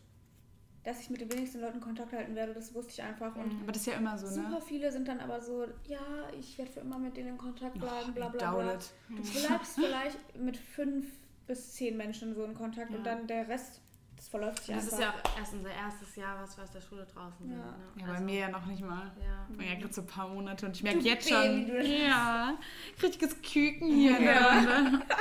[0.85, 2.53] dass ich mit den wenigsten Leuten Kontakt halten werde.
[2.55, 3.35] Das wusste ich einfach.
[3.37, 4.61] Und Aber das ist ja immer so, super ne?
[4.61, 5.99] viele sind dann aber so, ja,
[6.38, 8.75] ich werde für immer mit denen in Kontakt bleiben, bla bla bla.
[8.75, 8.93] it.
[9.09, 11.07] Du bleibst vielleicht mit fünf
[11.47, 13.14] bis zehn Menschen so in Kontakt und Ja.
[13.17, 13.81] dann der Rest,
[14.17, 14.99] das verläuft sich Das einfach.
[14.99, 17.59] ist ja auch erst unser erstes Jahr, was wir aus der Schule draußen sind.
[17.59, 17.64] Ja.
[17.64, 17.75] Ne?
[18.00, 19.11] Ja, bei Also, mir ja noch nicht mal.
[19.21, 19.64] Ja.
[19.64, 22.00] Ja gerade so ein paar Monate und ich merke jetzt Baby, schon.
[22.09, 22.55] Ja,
[23.03, 24.17] richtiges Küken hier.
[24.19, 24.49] in der Ja.
[24.59, 25.03] Runde.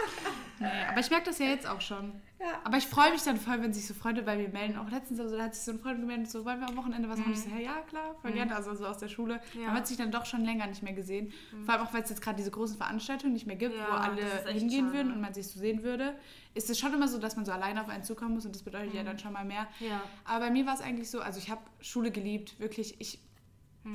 [0.59, 2.21] Nee, aber ich merke das ja jetzt auch schon.
[2.43, 2.59] Ja.
[2.65, 4.77] Aber ich freue mich dann voll, wenn sich so Freunde bei mir melden.
[4.77, 7.07] Auch letztens, also, da hat sich so ein Freund gemeldet, so, wollen wir am Wochenende
[7.09, 7.31] was machen?
[7.33, 8.53] Ich so, ja, ja, klar, voll gerne.
[8.55, 9.39] Also so aus der Schule.
[9.53, 9.67] Ja.
[9.67, 11.31] Man hat sich dann doch schon länger nicht mehr gesehen.
[11.63, 13.93] Vor allem auch, weil es jetzt gerade diese großen Veranstaltungen nicht mehr gibt, Ja, wo
[13.93, 14.21] alle
[14.51, 14.97] hingehen schade.
[14.97, 16.15] würden und man sich so sehen würde.
[16.53, 18.63] Ist es schon immer so, dass man so alleine auf einen zukommen muss und das
[18.63, 19.67] bedeutet ja dann schon mal mehr.
[19.79, 20.01] Ja.
[20.25, 22.99] Aber bei mir war es eigentlich so, also ich habe Schule geliebt, wirklich.
[22.99, 23.19] Ich.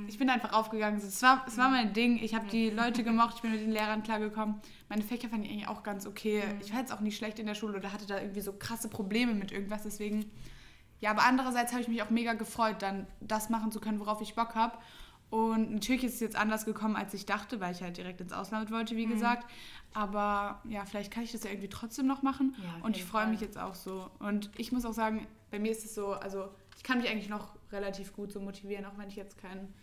[0.07, 0.99] Ich bin einfach aufgegangen.
[0.99, 2.19] Es war, es war mein Ding.
[2.23, 4.57] Ich habe die Leute gemocht, ich bin mit den Lehrern klargekommen.
[4.89, 6.43] Meine Fächer fand ich eigentlich auch ganz okay.
[6.43, 6.59] Hm.
[6.61, 8.89] Ich war jetzt auch nicht schlecht in der Schule oder hatte da irgendwie so krasse
[8.89, 9.85] Probleme mit irgendwas.
[9.85, 10.31] Deswegen,
[11.01, 14.21] ja, aber andererseits habe ich mich auch mega gefreut, dann das machen zu können, worauf
[14.21, 14.77] ich Bock habe.
[15.31, 18.33] Und natürlich ist es jetzt anders gekommen, als ich dachte, weil ich halt direkt ins
[18.33, 18.99] Ausland wollte, Hm.
[18.99, 19.47] wie gesagt.
[19.95, 22.55] Aber ja, vielleicht kann ich das ja irgendwie trotzdem noch machen.
[22.63, 24.11] Ja, und ich freue mich jetzt auch so.
[24.19, 27.29] Und ich muss auch sagen, bei mir ist es so, also ich kann mich eigentlich
[27.29, 29.75] noch relativ gut so motivieren, auch wenn ich jetzt keinen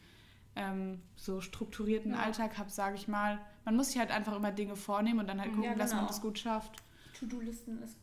[0.55, 2.19] ähm, so strukturierten Ja.
[2.19, 3.37] Alltag habe, sage ich mal.
[3.65, 5.99] Man muss sich halt einfach immer Dinge vornehmen und dann halt gucken, Ja, dass man
[5.99, 6.07] genau.
[6.07, 6.81] das gut schafft.
[7.19, 7.97] To-Do-Listen ist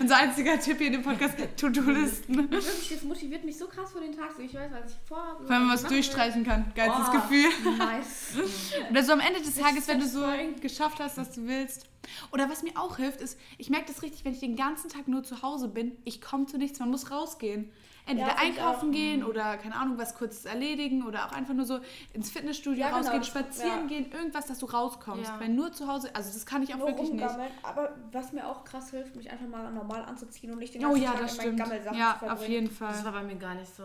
[0.00, 2.36] Unser einziger Tipp hier in dem Podcast, To-Do-Listen.
[2.50, 4.30] Wirklich, das motiviert mich so krass für den Tag.
[4.36, 5.48] So, ich weiß, was ich vorhabe.
[5.48, 5.96] Wenn man was machen will.
[6.02, 6.72] durchstreichen kann.
[6.74, 7.12] Geilstes Oh.
[7.12, 7.48] Gefühl.
[7.78, 8.32] Nice.
[8.90, 10.24] Oder so am Ende des Tages, wenn du so
[10.60, 11.86] geschafft hast, was du willst.
[12.32, 15.08] Oder was mir auch hilft, ist, ich merke das richtig, wenn ich den ganzen Tag
[15.08, 17.70] nur zu Hause bin, ich komme zu nichts, man muss rausgehen.
[18.08, 18.92] Entweder Ja, einkaufen auch.
[18.92, 21.80] gehen oder, keine Ahnung, was kurzes erledigen oder auch einfach nur so
[22.12, 23.86] ins Fitnessstudio Ja, genau, rausgehen, das- spazieren ja.
[23.86, 25.28] gehen, irgendwas, dass du rauskommst.
[25.28, 25.40] Ja.
[25.40, 27.24] Weil nur zu Hause, also das kann ich auch Nur wirklich nicht.
[27.64, 30.90] Aber was mir auch krass hilft, mich einfach mal normal anzuziehen und nicht den Oh
[30.90, 31.56] ganzen ja, Tag das in.
[31.56, 32.32] Gammelsachen Ja, zu verbringen.
[32.42, 32.92] auf jeden Fall.
[32.92, 33.82] Das war bei mir gar nicht so.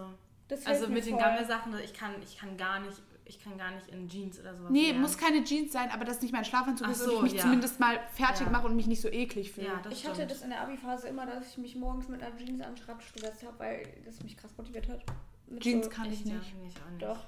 [0.48, 1.24] Das Also mit den voll.
[1.24, 4.72] Gammelsachen, ich kann, ich kann gar nicht, ich kann gar nicht in Jeans oder sowas.
[4.72, 5.02] Nee, lernen.
[5.02, 7.34] muss keine Jeans sein, aber dass nicht mein Schlafanzug Ach ist und so, ich mich
[7.36, 7.41] ja.
[7.44, 8.52] zumindest mal fertig Ja.
[8.52, 9.67] mache und mich nicht so eklig fühle.
[9.67, 10.32] Ja, das Ich hatte stimmt.
[10.32, 13.13] das in der Abi-Phase immer, dass ich mich morgens mit einer Jeans an den Schreibtisch
[13.13, 15.02] gesetzt habe, weil das mich krass motiviert hat.
[15.48, 16.56] Mit Jeans so, kann ich nicht.
[16.62, 16.78] nicht.
[17.00, 17.20] Doch.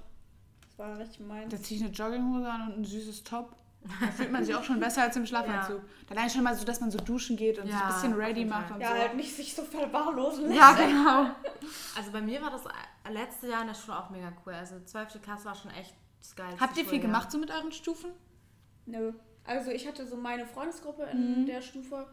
[0.62, 1.52] Das war richtig meins.
[1.54, 3.56] Da ziehe ich eine Jogginghose an und ein süßes Top.
[4.02, 5.82] Da fühlt man sich auch schon besser als im Schlafanzug.
[6.10, 8.46] Allein schon mal so, dass man so duschen geht und sich Ja, ein bisschen ready
[8.46, 8.94] macht und ja, so.
[8.94, 10.56] halt nicht sich so verwahrlosen lässt.
[10.58, 11.36] Ja, genau.
[11.98, 12.64] Also bei mir war das
[13.12, 14.54] letzte Jahr in der Schule auch mega cool.
[14.54, 15.22] Also 12.
[15.22, 18.12] Klasse war schon echt das geilste Habt ihr viel gemacht so mit euren Stufen?
[18.86, 19.12] Nö.
[19.46, 21.46] Also ich hatte so meine Freundesgruppe in Mhm.
[21.46, 22.08] der Stufe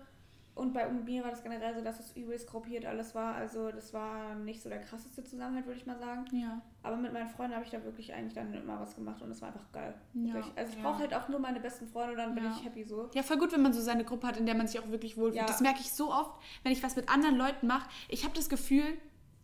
[0.61, 3.35] und bei mir war das generell so, dass es übelst gruppiert alles war.
[3.35, 6.25] Also das war nicht so der krasseste Zusammenhalt, würde ich mal sagen.
[6.33, 6.61] Ja.
[6.83, 9.41] Aber mit meinen Freunden habe ich da wirklich eigentlich dann immer was gemacht und es
[9.41, 9.95] war einfach geil.
[10.15, 10.53] Ja, Wirklich.
[10.57, 10.83] Also ich ja.
[10.89, 12.55] brauche halt auch nur meine besten Freunde und dann bin Ja.
[12.57, 13.09] ich happy so.
[13.15, 15.17] Ja, voll gut, wenn man so seine Gruppe hat, in der man sich auch wirklich
[15.17, 15.37] wohlfühlt.
[15.37, 15.47] Ja.
[15.47, 17.89] Das merke ich so oft, wenn ich was mit anderen Leuten mache.
[18.09, 18.85] Ich habe das Gefühl,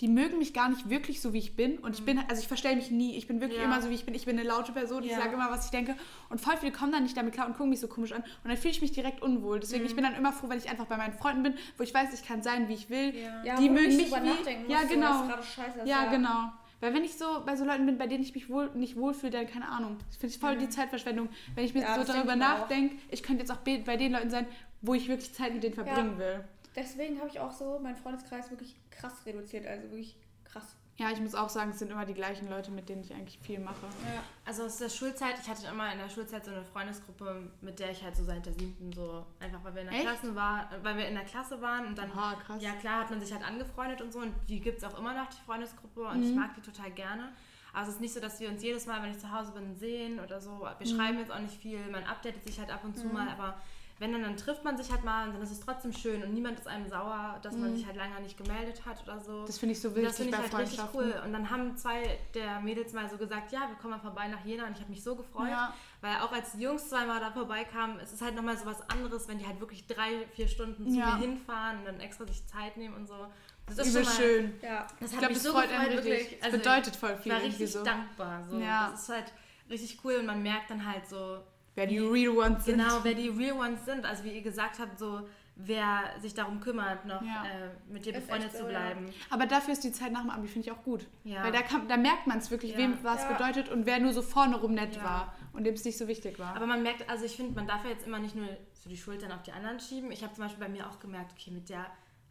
[0.01, 1.79] die mögen mich gar nicht wirklich so, wie ich bin.
[1.79, 3.17] Und ich bin, also ich verstelle mich nie.
[3.17, 3.65] Ich bin wirklich Ja.
[3.65, 4.15] immer so, wie ich bin.
[4.15, 5.03] Ich bin eine laute Person.
[5.03, 5.19] Ich Ja.
[5.19, 5.97] sage immer, was ich denke.
[6.29, 8.21] Und voll viele kommen dann nicht damit klar und gucken mich so komisch an.
[8.23, 9.59] Und dann fühle ich mich direkt unwohl.
[9.59, 11.95] Deswegen, ich bin dann immer froh, wenn ich einfach bei meinen Freunden bin, wo ich
[11.95, 13.15] weiß, ich kann sein, wie ich will.
[13.45, 14.21] Ja, die mögen mich wie...
[14.21, 15.23] nachdenken Ja, so, genau.
[15.27, 16.53] gerade scheiße Ja, genau.
[16.81, 19.33] Weil wenn ich so bei so Leuten bin, bei denen ich mich wohl, nicht wohlfühle,
[19.33, 19.97] dann keine Ahnung.
[20.09, 21.31] Das finde ich voll die Zeitverschwendung.
[21.55, 24.29] Wenn ich mir Ja, so darüber nachdenke, ich könnte jetzt auch be- bei den Leuten
[24.29, 24.47] sein,
[24.83, 26.45] wo ich wirklich Zeit mit denen verbringen will.
[26.77, 29.67] Deswegen habe ich auch so meinen Freundeskreis wirklich krass reduziert.
[29.67, 30.77] Also wirklich krass.
[30.99, 33.39] Ja, ich muss auch sagen, es sind immer die gleichen Leute, mit denen ich eigentlich
[33.41, 33.85] viel mache.
[34.15, 34.23] Ja.
[34.47, 37.91] Also aus der Schulzeit, ich hatte immer in der Schulzeit so eine Freundesgruppe, mit der
[37.91, 40.07] ich halt so seit der siebten so, einfach weil wir in der Echt?
[40.07, 42.63] Klasse war, weil wir in der Klasse waren und dann, Oha, krass.
[42.63, 45.13] ja klar, hat man sich halt angefreundet und so und die gibt es auch immer
[45.13, 46.37] noch, die Freundesgruppe und ich Mhm.
[46.41, 47.31] mag die total gerne.
[47.75, 49.77] Aber es ist nicht so, dass wir uns jedes Mal, wenn ich zu Hause bin,
[49.77, 50.67] sehen oder so.
[50.79, 50.97] Wir Mhm.
[50.97, 53.61] schreiben jetzt auch nicht viel, man updatet sich halt ab und zu mal, aber
[53.99, 56.35] wenn dann, dann trifft man sich halt mal und dann ist es trotzdem schön und
[56.35, 59.33] niemand ist einem sauer, dass man sich halt lange nicht gemeldet hat oder so.
[59.33, 59.47] Mhm.
[59.47, 61.15] Das finde ich so wichtig das finde ich bei halt richtig cool.
[61.25, 64.45] Und dann haben zwei der Mädels mal so gesagt, ja, wir kommen mal vorbei nach
[64.45, 64.67] Jena.
[64.67, 65.73] Und ich habe mich so gefreut, Ja.
[66.03, 69.29] weil auch als die Jungs zweimal da vorbeikamen, es ist halt nochmal so was anderes,
[69.29, 71.13] wenn die halt wirklich drei, vier Stunden zu Ja.
[71.15, 73.27] mir hinfahren und dann extra sich Zeit nehmen und so.
[73.65, 74.55] Das ist Übel schon mal, schön.
[74.63, 74.87] Ja.
[75.01, 76.45] Das Ich hat glaube, mich das so freut gefreut, einen wirklich.
[76.45, 77.83] Also bedeutet voll ich viel war irgendwie richtig so.
[77.83, 78.45] dankbar.
[78.45, 78.59] So.
[78.61, 78.91] Ja.
[78.91, 79.33] Das ist halt,
[79.71, 81.41] richtig cool und man merkt dann halt so,
[81.77, 82.79] Wer die Real Ones sind.
[82.79, 84.05] genau, wer die Real Ones sind.
[84.05, 87.45] Also wie ihr gesagt habt, so wer sich darum kümmert, noch Ja.
[87.45, 88.71] äh, mit dir Ist befreundet zu so, ja.
[88.71, 89.07] bleiben.
[89.31, 91.07] Aber dafür ist die Zeit nach dem Abi, finde ich auch gut.
[91.25, 91.43] Ja.
[91.45, 92.79] Weil da, kann, da merkt man es wirklich, Ja.
[92.79, 93.33] wem was Ja.
[93.33, 95.05] bedeutet und wer nur so vorne rum nett Ja.
[95.05, 96.55] war und dem es nicht so wichtig war.
[96.57, 98.97] Aber man merkt, also ich finde, man darf ja jetzt immer nicht nur so die
[98.99, 100.11] Schultern auf die anderen schieben.
[100.13, 101.87] Ich habe zum Beispiel bei mir auch gemerkt, okay, mit der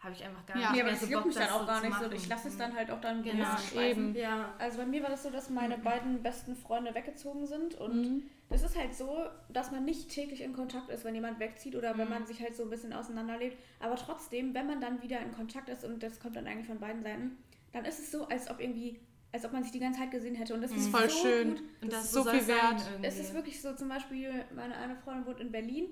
[0.05, 0.61] habe ich einfach gar Ja.
[0.71, 2.11] nicht Nee, aber das so juckt Bock, mich dann das auch gar zu nicht so.
[2.11, 4.09] Ich lasse es dann halt auch dann Genau, schweifen.
[4.09, 4.15] eben.
[4.15, 4.53] Ja.
[4.57, 8.23] Also bei mir war das so, dass meine beiden besten Freunde weggezogen sind und Mhm.
[8.49, 11.97] das ist halt so, dass man nicht täglich in Kontakt ist, wenn jemand wegzieht oder
[11.97, 12.13] wenn Mhm.
[12.13, 13.57] man sich halt so ein bisschen auseinanderlebt.
[13.81, 16.79] Aber trotzdem, wenn man dann wieder in Kontakt ist und das kommt dann eigentlich von
[16.79, 17.37] beiden Seiten,
[17.73, 18.99] dann ist es so, als ob irgendwie,
[19.33, 20.91] als ob man sich die ganze Zeit gesehen hätte und das ist Mhm.
[20.91, 21.49] Voll so schön.
[21.49, 21.59] gut.
[21.81, 22.81] Und Das das, ist so so viel wert.
[23.01, 25.87] Es ist wirklich so, zum Beispiel, meine eine Freundin wohnt in Berlin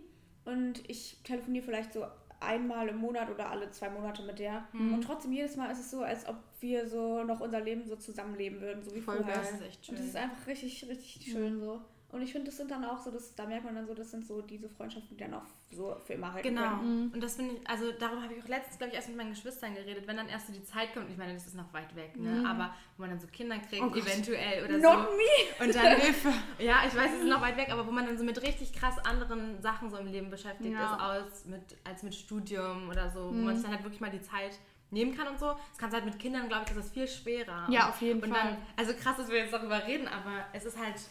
[0.46, 2.06] und ich telefoniere vielleicht so
[2.44, 4.68] einmal im Monat oder alle zwei Monate mit der.
[4.74, 4.96] Mhm.
[4.96, 7.96] Und trotzdem jedes Mal ist es so, als ob wir so noch unser Leben so
[7.96, 9.36] zusammenleben würden, so wie Voll vorher.
[9.36, 9.44] geil.
[9.44, 9.96] Das ist echt schön.
[9.96, 11.82] Und das ist einfach richtig, richtig schön so.
[12.14, 14.12] Und ich finde, das sind dann auch so, das, da merkt man dann so, das
[14.12, 16.62] sind so diese Freundschaften, die dann auch so für immer halten Genau.
[16.78, 17.06] können.
[17.08, 17.12] Mhm.
[17.14, 19.32] Und das finde ich, also darüber habe ich auch letztens, glaube ich, erst mit meinen
[19.32, 21.96] Geschwistern geredet, wenn dann erst so die Zeit kommt, ich meine, das ist noch weit
[21.96, 22.30] weg, ne?
[22.42, 22.46] Mhm.
[22.46, 25.16] aber wo man dann so Kinder kriegt, Oh eventuell oder Not so.
[25.18, 25.66] me!
[25.66, 26.32] Und dann, Hilfe.
[26.60, 28.74] ja, ich weiß, es ist noch weit weg, aber wo man dann so mit richtig
[28.74, 30.94] krass anderen Sachen so im Leben beschäftigt Ja.
[30.94, 33.44] ist, als mit, als mit Studium oder so, wo Mhm.
[33.46, 34.60] man sich dann halt wirklich mal die Zeit
[34.92, 35.48] nehmen kann und so.
[35.48, 37.66] Das kannst du halt mit Kindern, glaube ich, ist das viel schwerer.
[37.72, 38.40] Ja, und, auf jeden und Fall.
[38.52, 41.02] Dann, also krass, dass wir jetzt darüber reden, aber es ist halt,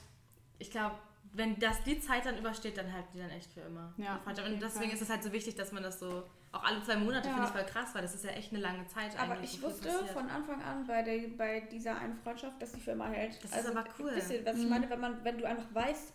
[0.62, 0.96] ich glaube,
[1.34, 3.92] wenn das die Zeit dann übersteht, dann halten die dann echt für immer.
[3.96, 4.94] Ja, Und deswegen Fall.
[4.94, 6.22] ist es halt so wichtig, dass man das so
[6.52, 7.34] auch alle zwei Monate Ja.
[7.34, 9.54] finde ich voll krass, weil das ist ja echt eine lange Zeit Aber eigentlich.
[9.54, 10.10] ich wusste passiert.
[10.10, 13.32] von Anfang an bei, der, bei dieser einen Freundschaft, dass die für immer hält.
[13.42, 14.10] Also, Das ist aber cool.
[14.10, 14.68] Ihr, was ich Mhm.
[14.70, 14.90] meine?
[14.90, 16.12] Wenn, man, wenn du einfach weißt,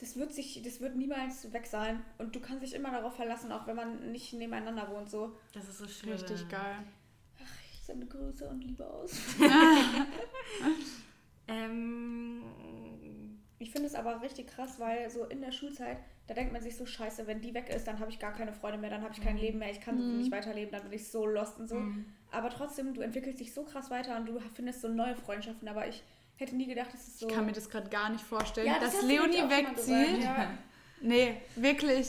[0.00, 3.50] das wird, sich, das wird niemals weg sein und du kannst dich immer darauf verlassen,
[3.52, 5.08] auch wenn man nicht nebeneinander wohnt.
[5.10, 6.12] So, Das ist so schön.
[6.12, 6.76] Richtig geil.
[7.72, 9.12] ich sende Grüße und Liebe aus.
[11.48, 12.42] Ähm,
[13.62, 16.76] Ich finde es aber richtig krass, weil so in der Schulzeit, da denkt man sich
[16.76, 19.14] so, scheiße, wenn die weg ist, dann habe ich gar keine Freunde mehr, dann habe
[19.14, 20.18] ich kein Leben mehr, ich kann Mhm.
[20.18, 21.76] nicht weiterleben, dann bin ich so lost und so.
[21.76, 22.04] Mhm.
[22.32, 25.86] Aber trotzdem, du entwickelst dich so krass weiter und du findest so neue Freundschaften, aber
[25.86, 26.02] ich
[26.38, 27.28] hätte nie gedacht, dass es so...
[27.28, 30.24] Ich kann mir das gerade gar nicht vorstellen, Ja, das dass Leonie wegzieht.
[30.24, 30.50] ja.
[31.00, 32.08] Nee, wirklich.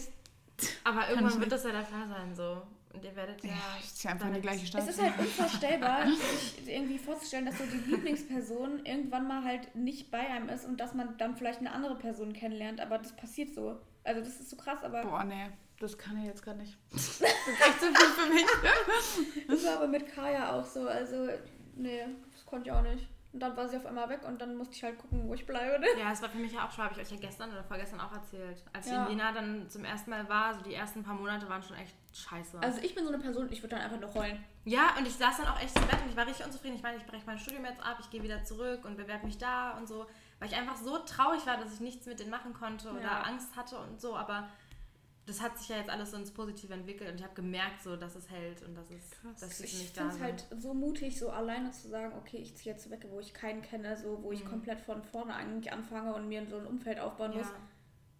[0.83, 2.63] aber irgendwann wird das ja der Fall sein, so.
[2.93, 3.49] Und ihr werdet ja.
[3.49, 4.83] Ja, ich ziehe einfach in die damit- gleiche Stadt.
[4.83, 6.05] Es ist halt unvorstellbar,
[6.63, 10.77] sich irgendwie vorzustellen, dass so die Lieblingsperson irgendwann mal halt nicht bei einem ist und
[10.79, 13.79] dass man dann vielleicht eine andere Person kennenlernt, aber das passiert so.
[14.03, 15.47] Also das ist so krass, aber Boah, nee,
[15.79, 16.77] das kann ich jetzt gerade nicht.
[16.91, 19.47] Das ist echt so viel für mich.
[19.47, 20.87] das war aber mit Kaya auch so.
[20.87, 21.27] Also,
[21.75, 23.07] nee, das konnte ich auch nicht.
[23.33, 25.45] Und dann war sie auf einmal weg und dann musste ich halt gucken, wo ich
[25.45, 25.79] bleibe.
[25.79, 25.87] Ne?
[25.99, 27.99] Ja, es war für mich ja auch schon, habe ich euch ja gestern oder vorgestern
[27.99, 28.63] auch erzählt.
[28.71, 29.03] Als Ja.
[29.07, 31.75] ich in Jena dann zum ersten Mal war, so die ersten paar Monate waren schon
[31.77, 32.59] echt scheiße.
[32.59, 34.43] Also ich bin so eine Person, ich würde dann einfach nur heulen.
[34.65, 36.75] ja, und ich saß dann auch echt im Bett und ich war richtig unzufrieden.
[36.75, 39.37] Ich meine, ich breche mein Studium jetzt ab, ich gehe wieder zurück und bewerbe mich
[39.37, 40.05] da und so.
[40.39, 43.21] Weil ich einfach so traurig war, dass ich nichts mit denen machen konnte oder Ja.
[43.21, 44.15] Angst hatte und so.
[44.15, 44.47] Aber
[45.25, 47.95] das hat sich ja jetzt alles so ins Positive entwickelt und ich habe gemerkt, so,
[47.95, 51.17] dass es hält und dass es dass Ich mich da finde es halt so mutig,
[51.17, 54.33] so alleine zu sagen, okay, ich ziehe jetzt weg, wo ich keinen kenne, so wo
[54.33, 54.49] ich Mhm.
[54.49, 57.47] komplett von vorne eigentlich anfange und mir so ein Umfeld aufbauen muss.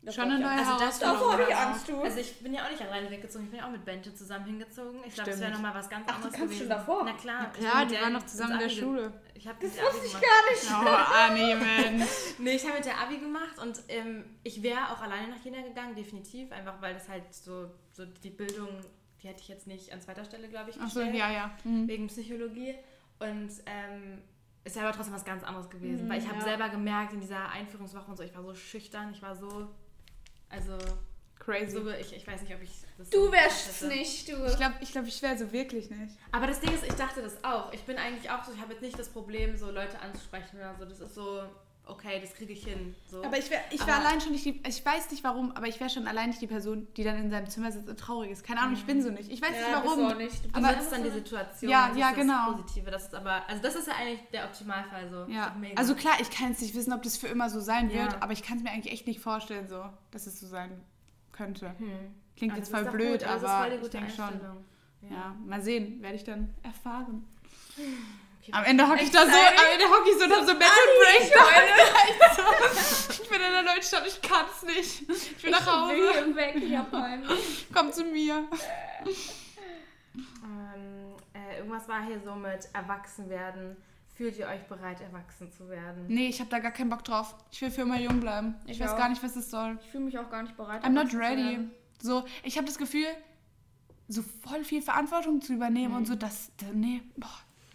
[0.05, 0.71] Davor Schon eine neue Angst.
[0.71, 1.29] Also das Herausforderung.
[1.29, 1.55] Davor habe ich.
[1.55, 2.01] Angst, du.
[2.01, 4.99] Also ich bin ja auch nicht alleine weggezogen, ich bin ja auch mitEnte zusammen hingezogen.
[5.05, 6.59] Ich glaube, das wäre nochmal was ganz Ach, anderes kannst gewesen.
[6.59, 7.03] schon davor?
[7.05, 7.51] Na klar.
[7.61, 9.13] Ja, mit die der waren noch zusammen in der Schule.
[9.33, 10.25] Ich habe das mit der Abi wusste ich gemacht.
[10.27, 11.39] gar nicht.
[11.39, 11.55] Oh, Anni,
[11.95, 12.09] Mensch.
[12.37, 15.61] Nee, ich habe mit der Abi gemacht und ähm, ich wäre auch alleine nach Jena
[15.61, 16.51] gegangen, definitiv.
[16.51, 18.67] Einfach weil das halt so, so die Bildung,
[19.21, 21.15] die hätte ich jetzt nicht an zweiter Stelle, glaube ich, gestellt.
[21.15, 21.51] ja, ja.
[21.63, 21.87] Mhm.
[21.87, 22.75] Wegen Psychologie.
[23.19, 24.21] Und ähm,
[24.65, 26.05] ist ja aber trotzdem was ganz anderes gewesen.
[26.05, 26.43] Mhm, weil ich habe ja.
[26.43, 29.69] selber gemerkt in dieser Einführungswoche und so, ich war so schüchtern, ich war so.
[30.53, 30.77] Also,
[31.39, 31.71] Crazy.
[31.71, 33.09] so, ich, ich weiß nicht, ob ich das.
[33.09, 33.87] Du wärst hätte.
[33.87, 34.45] nicht, du.
[34.45, 36.15] Ich glaube, ich, glaub, ich wäre so wirklich nicht.
[36.31, 37.73] Aber das Ding ist, ich dachte das auch.
[37.73, 40.75] Ich bin eigentlich auch so, ich habe jetzt nicht das Problem, so Leute anzusprechen oder
[40.77, 40.85] so.
[40.85, 41.43] Das ist so,
[41.85, 42.95] okay, das kriege ich hin.
[43.09, 43.23] So.
[43.23, 45.67] Aber ich wäre ich wär Aber- allein schon nicht die, ich weiß nicht warum, aber
[45.67, 48.31] ich wäre schon allein nicht die Person, die dann in seinem Zimmer sitzt und traurig
[48.31, 48.43] ist.
[48.43, 49.31] Keine Ahnung, ich bin so nicht.
[49.31, 50.11] Ich weiß ja, nicht bist du warum.
[50.13, 50.45] auch nicht.
[50.45, 51.71] Du aber nutzt dann einfach die Situation.
[51.71, 52.51] Ja, das ja, ist genau.
[52.51, 52.91] Das Positive.
[52.91, 55.31] Das ist aber, also das ist ja eigentlich der Optimalfall so.
[55.31, 57.89] Ja, Ist also klar, ich kann jetzt nicht wissen, ob das für immer so sein
[57.89, 58.03] Ja.
[58.03, 60.81] wird, aber ich kann es mir eigentlich echt nicht vorstellen, so, dass es so sein
[61.31, 61.75] könnte.
[61.79, 62.15] Hm.
[62.35, 64.09] Klingt Aber jetzt das voll ist blöd, gut, also das ist aber voll ich denke
[64.11, 64.25] schon.
[64.25, 64.65] Einstellung.
[65.09, 65.35] Ja.
[65.45, 67.25] mal sehen, werde ich dann erfahren.
[68.45, 70.51] Okay, Am Ende hocke ich da so, am Ende hocke ich so und hab so
[70.53, 71.47] Mental Breakdown.
[73.23, 75.10] Ich bin in der neuen Stadt, ich kann es nicht.
[75.10, 75.65] Ich will nach Ich
[75.97, 76.25] will Hause.
[76.25, 76.91] hier weg, ich hab.
[77.73, 78.43] Komm zu mir.
[80.15, 83.77] Ähm, äh, irgendwas war hier so mit erwachsen werden.
[84.15, 86.06] Fühlt ihr euch bereit, erwachsen zu werden?
[86.08, 87.34] Nee, ich habe da gar keinen Bock drauf.
[87.51, 88.56] Ich will für immer jung bleiben.
[88.65, 88.97] Ich, Ich weiß auch.
[88.97, 89.79] gar nicht, was das soll.
[89.84, 90.84] Ich fühle mich auch gar nicht bereit.
[90.84, 91.43] I'm not erwachsen zu ready.
[91.43, 91.71] werden.
[92.01, 93.08] So, ich habe das Gefühl,
[94.08, 97.29] so voll viel Verantwortung zu übernehmen und so, das, da- nee, boah.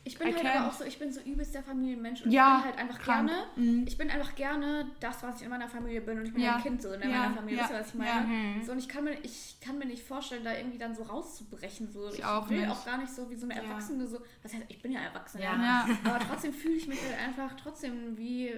[0.05, 0.57] Ich bin I halt can't.
[0.57, 2.99] aber auch so, ich bin so übelst der Familienmensch und Ja, ich bin halt einfach
[3.03, 3.29] krank.
[3.29, 3.85] gerne, Mhm.
[3.87, 6.57] ich bin einfach gerne das, was ich in meiner Familie bin und ich bin Ja.
[6.57, 8.15] ein Kind so in Ja, meiner Familie, ja, wisst ihr, was ich ja.
[8.21, 8.27] meine?
[8.27, 8.63] Mhm.
[8.65, 11.93] So, und ich kann, mir, ich kann mir nicht vorstellen, da irgendwie dann so rauszubrechen.
[11.93, 12.09] So.
[12.11, 12.71] Ich auch will nicht.
[12.71, 13.63] auch gar nicht so wie so eine Ja.
[13.63, 15.55] Erwachsene, so, was heißt, ich bin ja erwachsen, Ja.
[15.63, 15.89] Ja.
[16.05, 18.51] aber trotzdem fühle ich mich halt einfach trotzdem wie,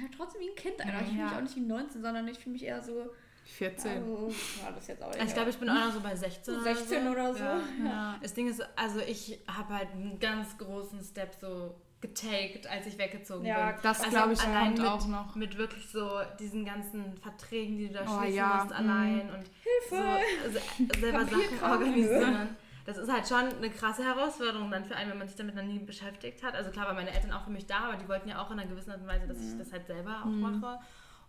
[0.00, 1.02] halt trotzdem wie ein Kind, Alter.
[1.02, 3.10] Ich fühle mich auch nicht wie 19, sondern ich fühle mich eher so,
[3.50, 3.90] 14.
[4.02, 4.28] also,
[4.62, 6.74] ja, das jetzt auch Ich glaube, ich bin auch noch so bei 16 so oder
[6.74, 7.10] 16 so.
[7.10, 7.44] oder so.
[7.44, 7.60] Ja.
[7.84, 8.16] Ja.
[8.22, 12.96] Das Ding ist, also ich habe halt einen ganz großen Step so getaked, als ich
[12.98, 13.80] weggezogen Ja, bin.
[13.82, 15.34] Das Also glaube ich allein mit, auch noch.
[15.34, 16.08] Mit wirklich so
[16.38, 18.60] diesen ganzen Verträgen, die du da Oh, schließen ja.
[18.62, 20.18] musst allein und Hilfe!
[20.44, 22.56] so se- selber Sachen organisieren.
[22.86, 25.62] Das ist halt schon eine krasse Herausforderung dann für einen, wenn man sich damit noch
[25.64, 26.54] nie beschäftigt hat.
[26.54, 28.58] Also klar, waren meine Eltern auch für mich da, aber die wollten ja auch in
[28.60, 30.78] einer gewissen Art und Weise, dass ich das halt selber auch mache.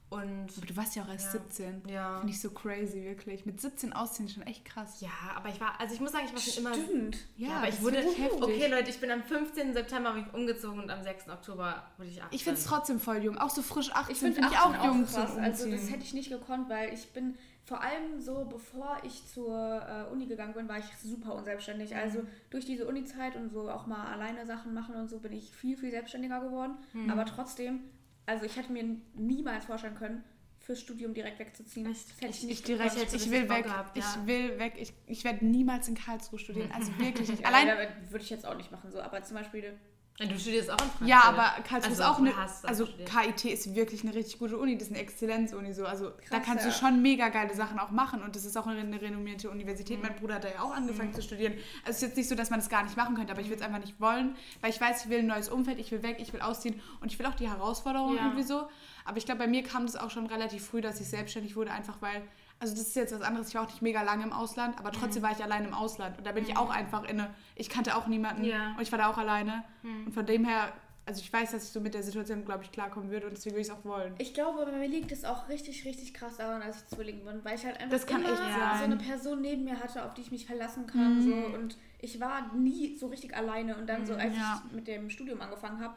[0.09, 1.31] Und Aber du warst ja auch erst Ja.
[1.39, 1.83] 17.
[1.87, 2.17] ja.
[2.17, 3.45] Finde ich so crazy, wirklich.
[3.45, 5.01] Mit 17 ausziehen ist schon echt krass.
[5.01, 7.17] Ja, aber ich war, also ich muss sagen, ich war schon immer Stimmt.
[7.37, 7.97] Ja, aber ich wurde.
[7.97, 8.41] heftig.
[8.41, 9.73] Okay, Leute, ich bin am 15.
[9.73, 11.29] September bin ich umgezogen und am 6.
[11.29, 12.35] Oktober wurde ich 18.
[12.35, 13.37] Ich finde es trotzdem voll jung.
[13.37, 15.11] Auch so frisch 18 Ich finde find ich auch jung krass.
[15.33, 15.71] zum Also Umziehen.
[15.79, 20.11] das hätte ich nicht gekonnt, weil ich bin vor allem so, bevor ich zur äh,
[20.11, 21.95] Uni gegangen bin, war ich super unselbstständig.
[21.95, 25.51] Also durch diese Uni-Zeit und so auch mal alleine Sachen machen und so bin ich
[25.51, 26.77] viel, viel selbstständiger geworden.
[27.11, 27.81] Aber trotzdem,
[28.29, 28.83] also ich hätte mir
[29.15, 30.23] niemals vorstellen können,
[30.59, 31.89] fürs Studium direkt wegzuziehen.
[31.89, 32.07] Echt?
[32.21, 33.63] Hätte ich ich nicht direkt, Ich hätte ich das will weg.
[33.63, 34.03] gehabt, ja.
[34.03, 34.73] Ich will weg.
[34.77, 36.71] Ich, ich werde niemals in Karlsruhe studieren.
[36.71, 37.45] Also wirklich nicht.
[37.45, 39.01] Allein Allein, würde ich jetzt auch nicht machen, so.
[39.01, 39.71] Aber zum Beispiel, Ja,
[40.19, 41.07] Du studierst auch in Frankfurt.
[41.07, 42.33] ja, aber Karlsruhe Also, ist auch du eine.
[42.63, 43.09] Also studiert.
[43.09, 44.77] KIT ist wirklich eine richtig gute Uni.
[44.77, 45.85] Das ist eine Exzellenzuni so.
[45.85, 46.75] Also da Krass, kannst du ja.
[46.75, 48.21] schon mega geile Sachen auch machen.
[48.21, 49.97] Und das ist auch eine, eine renommierte Universität.
[49.97, 50.03] Mhm.
[50.07, 51.53] Mein Bruder hat da ja auch angefangen zu studieren.
[51.85, 53.49] Also es ist jetzt nicht so, dass man das gar nicht machen könnte, aber ich
[53.49, 56.03] will es einfach nicht wollen, weil ich weiß, ich will ein neues Umfeld, ich will
[56.03, 58.23] weg, ich will ausziehen und ich will auch die Herausforderungen Ja.
[58.25, 58.67] irgendwie so.
[59.05, 61.71] Aber ich glaube, bei mir kam das auch schon relativ früh, dass ich selbstständig wurde,
[61.71, 62.21] einfach weil,
[62.59, 64.91] also das ist jetzt was anderes, ich war auch nicht mega lange im Ausland, aber
[64.91, 67.69] trotzdem war ich allein im Ausland und da bin ich auch einfach in eine, ich
[67.69, 68.73] kannte auch niemanden Ja.
[68.75, 69.63] und ich war da auch alleine
[70.05, 70.73] und von dem her,
[71.05, 73.55] also ich weiß, dass ich so mit der Situation, glaube ich, klarkommen würde und deswegen
[73.55, 74.13] würde ich es auch wollen.
[74.19, 77.43] ich glaube, bei mir liegt es auch richtig, richtig krass daran, dass ich Zwilling bin,
[77.43, 80.13] weil ich halt einfach Das kann immer echt so eine Person neben mir hatte, auf
[80.13, 81.19] die ich mich verlassen kann.
[81.21, 83.75] So, und ich war nie so richtig alleine.
[83.77, 84.61] Und dann so, als Ja.
[84.67, 85.95] ich mit dem Studium angefangen habe,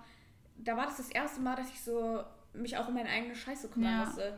[0.56, 2.22] da war das das erste Mal, dass ich so
[2.54, 4.04] mich auch um meine eigene Scheiße kümmern Ja.
[4.04, 4.36] musste.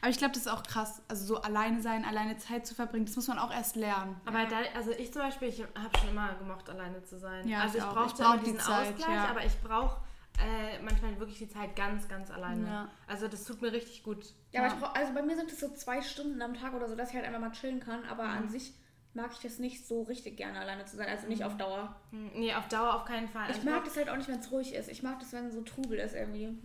[0.00, 3.06] Aber ich glaube, das ist auch krass, also so alleine sein, alleine Zeit zu verbringen,
[3.06, 4.20] das muss man auch erst lernen.
[4.26, 7.48] Aber da, also ich zum Beispiel, ich habe schon immer gemocht, alleine zu sein.
[7.48, 7.94] Ja, also ich ich auch.
[7.94, 9.28] brauche Ich zwar brauch die diesen Zeit, Ausgleich, ja.
[9.28, 10.00] aber ich brauche
[10.40, 12.66] äh, manchmal wirklich die Zeit ganz, ganz alleine.
[12.66, 12.88] Ja.
[13.06, 14.24] Also das tut mir richtig gut.
[14.52, 14.74] Ja, aber Ja.
[14.74, 17.08] ich brauch, also bei mir sind es so zwei Stunden am Tag oder so, dass
[17.10, 18.04] ich halt einfach mal chillen kann.
[18.04, 18.30] Aber Mhm.
[18.38, 18.74] an sich
[19.18, 21.08] mag ich das nicht so richtig gerne, alleine zu sein.
[21.08, 21.94] Also nicht auf Dauer.
[22.10, 23.50] Hm, Nee, auf Dauer auf keinen Fall.
[23.50, 24.88] Ich Also mag das halt auch nicht, wenn es ruhig ist.
[24.88, 26.56] Ich mag das, wenn so Trubel ist irgendwie.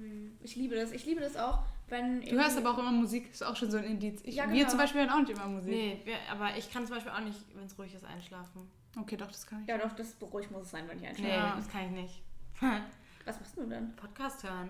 [0.42, 0.92] Ich liebe das.
[0.92, 2.22] Ich liebe das auch, wenn.
[2.22, 4.22] Du hörst aber auch immer Musik, ist auch schon so ein Indiz.
[4.24, 4.70] Ich, Ja, Wir genau.
[4.70, 5.72] zum Beispiel hören auch nicht immer Musik.
[5.74, 8.70] Nee, wir, aber ich kann zum Beispiel auch nicht, wenn es ruhig ist, einschlafen.
[8.98, 9.68] Okay, doch, das kann ich.
[9.68, 11.30] Ja, doch, das ruhig muss es sein, wenn ich einschlafe.
[11.32, 11.56] Nee, Ja.
[11.58, 12.22] das kann ich nicht.
[13.26, 13.96] Was machst du denn?
[13.96, 14.70] Podcast hören.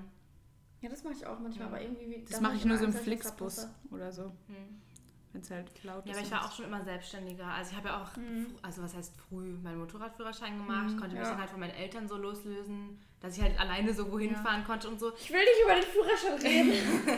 [0.81, 2.23] Ja, das mache ich auch manchmal, aber irgendwie.
[2.29, 4.81] Das mache ich nur so im Flixbus oder so, Hm.
[5.33, 6.17] Wenn es halt laut Ja, ist.
[6.17, 7.45] aber ich war auch schon immer selbstständiger.
[7.47, 11.23] Also ich habe ja auch, fr- also was heißt früh, meinen Motorradführerschein gemacht, konnte mich
[11.23, 11.29] ja.
[11.31, 14.41] dann halt von meinen Eltern so loslösen, dass ich halt alleine so wohin Ja.
[14.43, 15.11] fahren konnte und so.
[15.17, 17.17] Ich will nicht über den Führerschein reden.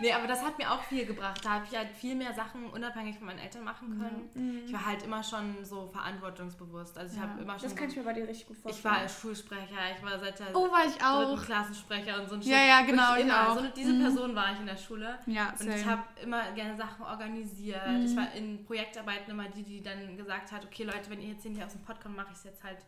[0.00, 1.44] Nee, aber das hat mir auch viel gebracht.
[1.44, 4.62] Da habe ich halt viel mehr Sachen unabhängig von meinen Eltern machen können.
[4.64, 6.96] Ich war halt immer schon so verantwortungsbewusst.
[6.96, 7.28] Also ich Ja.
[7.28, 7.68] habe immer schon.
[7.68, 8.94] Das kann ich mir bei dir richtig gut ich vorstellen.
[8.94, 11.44] war Schulsprecher, ich war seit der Oh, war ich dritten auch.
[11.44, 13.48] Klassensprecher und so ein Ja, ja, genau, ich immer.
[13.48, 13.54] auch.
[13.54, 14.00] So eine, diese Mhm.
[14.02, 15.18] Person war ich in der Schule.
[15.26, 15.86] Ja, Und ich same.
[15.90, 17.98] habe immer gerne Sachen organisiert.
[17.98, 18.04] Mhm.
[18.04, 21.42] Ich war in Projektarbeiten immer die, die dann gesagt hat, okay Leute, wenn ihr jetzt
[21.42, 22.78] hinterher aus dem Pod kommt, mache ich es jetzt halt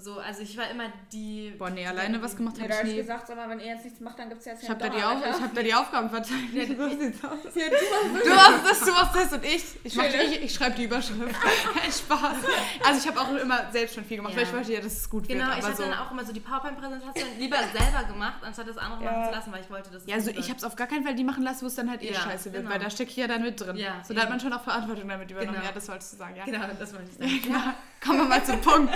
[0.00, 0.18] so.
[0.18, 1.54] Also ich war immer die...
[1.58, 3.00] Boah, nee, alleine was gemacht Nee, habe ich habe ich nie.
[3.00, 4.88] gesagt, sag mal, wenn ihr jetzt nichts macht, dann gibt es jetzt Ich habe da,
[4.88, 6.52] die Auf- ich hab da die Aufgaben verteilt.
[6.52, 7.54] Ja, so sieht's aus.
[7.54, 9.64] Ja, du machst Du machst das, du machst das und ich.
[9.84, 11.20] Ich, mach, Schön, ich, ich schreibe die Überschrift.
[11.80, 12.36] Kein Spaß.
[12.84, 14.38] Also ich habe auch immer selbst schon viel gemacht, Ja.
[14.40, 15.58] weil ich wollte ja, dass es gut Genau, wird.
[15.58, 15.88] ich Aber habe so.
[15.88, 19.10] dann auch immer so die PowerPoint-Präsentation lieber selber gemacht, anstatt das andere Ja.
[19.12, 20.86] machen zu lassen, weil ich wollte, dass es Ja, also ich habe es auf gar
[20.86, 22.74] keinen Fall die machen lassen, wo es dann halt eh Ja, scheiße wird, genau.
[22.74, 23.76] weil da stecke ich ja dann mit drin.
[23.76, 25.54] Ja, so, da hat man schon auch Verantwortung damit übernommen.
[25.54, 25.66] Genau.
[25.66, 26.44] Ja, das wolltest du sagen, ja.
[26.44, 27.74] Genau, das wollte ich sagen.
[28.04, 28.94] Kommen wir mal zum Punkt.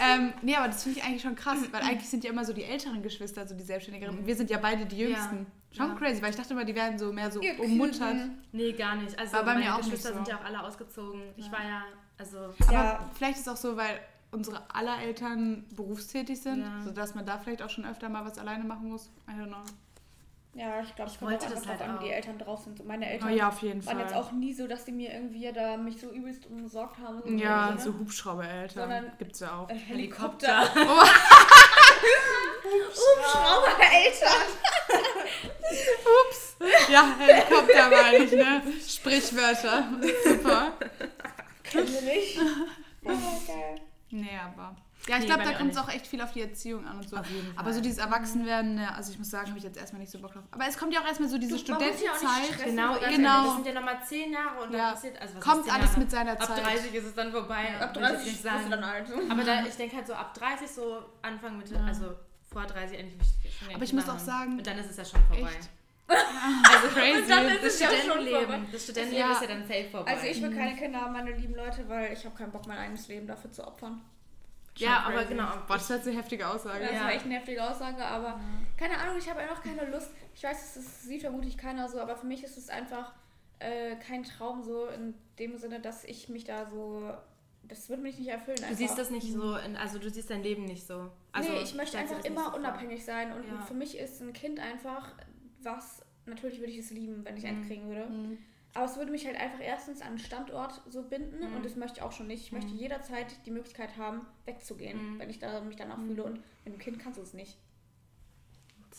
[0.00, 2.52] ähm, nee, aber das finde ich eigentlich schon krass, weil eigentlich sind ja immer so
[2.52, 4.18] die älteren Geschwister, so die Selbstständigeren.
[4.18, 5.46] Und wir sind ja beide die Jüngsten.
[5.70, 5.94] Schon Ja.
[5.94, 7.98] crazy, weil ich dachte immer, die werden so mehr so ummuttert.
[8.12, 8.42] Küken.
[8.52, 9.18] Nee, gar nicht.
[9.18, 10.14] Also War bei meine mir auch nicht Geschwister so.
[10.16, 11.22] sind ja auch alle ausgezogen.
[11.36, 11.82] Ich war ja,
[12.18, 12.38] also...
[12.66, 13.10] Aber Ja.
[13.14, 16.82] vielleicht ist es auch so, weil unsere aller Eltern berufstätig sind, Ja.
[16.82, 19.10] sodass man da vielleicht auch schon öfter mal was alleine machen muss.
[19.28, 19.62] I don't know.
[20.54, 22.10] Ja, ich glaube, Ich wollte auch das halt an, wie die.
[22.10, 22.76] Eltern drauf sind.
[22.76, 24.04] So meine Oh Eltern ja, auf jeden waren Fall.
[24.04, 27.22] jetzt auch nie so, dass die mir irgendwie da mich so übelst umgesorgt haben.
[27.22, 27.98] So ja, irgendwie, so ne?
[28.00, 29.70] Hubschraubereltern Sondern- gibt es ja auch.
[29.70, 30.62] Äh, Helikopter.
[32.62, 34.42] Hubschraubereltern!
[36.28, 36.56] Ups.
[36.90, 38.62] Ja, Helikopter meine ich, ne?
[38.86, 39.84] Sprichwörter.
[40.24, 40.72] Super.
[41.64, 42.38] Kennen wir nicht.
[43.04, 43.08] Oh,
[43.48, 43.80] geil.
[44.10, 44.76] Nee, aber.
[45.08, 46.96] Ja, ich Nee, glaube, da auch kommt es auch echt viel auf die Erziehung an
[46.98, 47.16] und so.
[47.16, 50.00] Auf jeden Aber so dieses Erwachsenwerden, ja, also ich muss sagen, habe ich jetzt erstmal
[50.00, 50.44] nicht so Bock drauf.
[50.52, 52.44] Aber es kommt ja auch erstmal so diese Du, muss ja auch Studentenzeit.
[52.54, 52.64] stressen.
[52.76, 53.44] Genau, genau.
[53.46, 54.78] Das sind ja nochmal zehn Jahre und Ja.
[54.78, 55.98] dann passiert, also was Kommt alles Jahre?
[56.00, 56.64] mit seiner Ab Zeit.
[56.64, 57.66] 30 ist es dann vorbei.
[57.80, 58.70] Ab ich jetzt 30 nicht bist du sagen.
[58.70, 59.06] dann alt.
[59.28, 61.84] Aber da, ich denke halt so ab 30, so Anfang, Mitte, Ja.
[61.84, 62.14] also
[62.52, 64.24] vor 30 eigentlich schon Aber ich muss Kinder auch haben.
[64.24, 65.48] sagen- Und dann ist es ja schon vorbei.
[65.50, 65.68] Echt?
[66.12, 67.22] Also Crazy.
[67.22, 69.32] Und dann ist das es ja schon Studentenleben, das Studentenleben Ja.
[69.34, 70.12] ist ja dann safe vorbei.
[70.12, 72.78] Also ich will keine Kinder haben, meine lieben Leute, weil ich habe keinen Bock, mein
[72.78, 74.00] eigenes Leben dafür zu opfern.
[74.76, 75.48] Ja, aber genau.
[75.66, 76.84] Boah, das ist eine heftige Aussage.
[76.84, 77.00] Das Ja.
[77.04, 78.40] war echt eine heftige Aussage, aber
[78.76, 80.10] keine Ahnung, ich habe einfach keine Lust.
[80.34, 83.12] Ich weiß, das sieht vermutlich keiner so, aber für mich ist es einfach
[83.58, 87.12] äh, kein Traum so in dem Sinne, dass ich mich da so.
[87.64, 88.56] Das würde mich nicht erfüllen.
[88.58, 88.76] Du einfach.
[88.76, 91.10] siehst das nicht so, in, also du siehst dein Leben nicht so.
[91.30, 92.58] Also nee, ich möchte einfach immer so vor.
[92.58, 93.60] unabhängig sein und Ja.
[93.62, 95.12] für mich ist ein Kind einfach
[95.62, 96.02] was.
[96.26, 97.48] Natürlich würde ich es lieben, wenn ich Mhm.
[97.50, 98.06] eins kriegen würde.
[98.06, 98.38] Mhm.
[98.74, 101.56] Aber es würde mich halt einfach erstens an einen Standort so binden Mhm.
[101.56, 102.42] und das möchte ich auch schon nicht.
[102.42, 102.78] Ich möchte Mhm.
[102.78, 105.18] jederzeit die Möglichkeit haben, wegzugehen, Mhm.
[105.18, 106.24] wenn ich da, mich danach fühle.
[106.24, 107.58] Und mit dem Kind kannst du es nicht.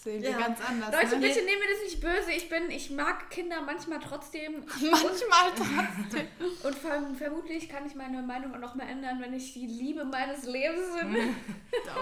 [0.03, 0.37] Das sehen wir Ja.
[0.37, 0.91] ganz anders.
[0.91, 1.27] Leute, ne?
[1.27, 2.31] bitte nehmt mir das nicht böse.
[2.35, 4.63] Ich bin, ich mag Kinder manchmal trotzdem.
[4.81, 6.27] Manchmal trotzdem.
[6.63, 10.03] Und ver vermutlich kann ich meine Meinung auch noch mal ändern, wenn ich die Liebe
[10.05, 11.35] meines Lebens bin.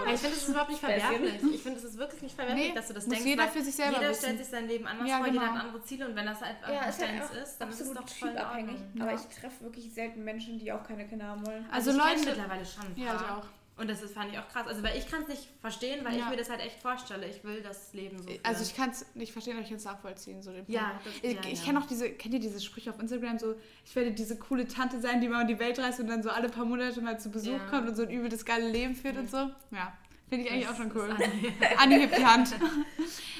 [0.04, 1.34] Ja, ich finde, es ist überhaupt nicht verwerflich.
[1.54, 3.24] Ich finde, es ist wirklich nicht verwerflich, Nee, dass du das denkst.
[3.24, 4.22] jeder für sich selber Jeder wissen.
[4.22, 5.52] stellt sich sein Leben anders Ja, vor, jeder genau.
[5.54, 8.06] hat andere Ziele und wenn das halt Ja, ist halt ist, dann ist es doch
[8.08, 8.36] voll.
[8.36, 8.76] Ordnung.
[9.00, 9.16] Aber Ja.
[9.18, 11.64] ich treffe wirklich selten Menschen, die auch keine Kinder haben wollen.
[11.70, 13.46] Also ich kenn Leute- mittlerweile schon Ja, ich auch.
[13.78, 14.66] Und das ist, fand ich auch krass.
[14.66, 16.24] Also, weil ich kann es nicht verstehen, weil Ja.
[16.24, 17.26] ich mir das halt echt vorstelle.
[17.26, 18.38] Ich will das Leben so führen.
[18.42, 20.42] Also ich kann es nicht verstehen, aber ich kann es nachvollziehen.
[20.42, 21.06] So den Ja, Punkt.
[21.06, 21.64] das- ich ja, ich ja.
[21.64, 23.54] kenne auch diese, kennt ihr diese Sprüche auf Instagram so,
[23.84, 26.28] ich werde diese coole Tante sein, die mal um die Welt reist und dann so
[26.30, 27.66] alle paar Monate mal zu Besuch Ja.
[27.70, 29.50] kommt und so ein übel das geile Leben führt und so.
[29.70, 29.96] Ja,
[30.32, 31.10] finde ich eigentlich Das auch schon cool.
[31.10, 31.52] Anni.
[31.78, 32.54] Anni hebt die Hand.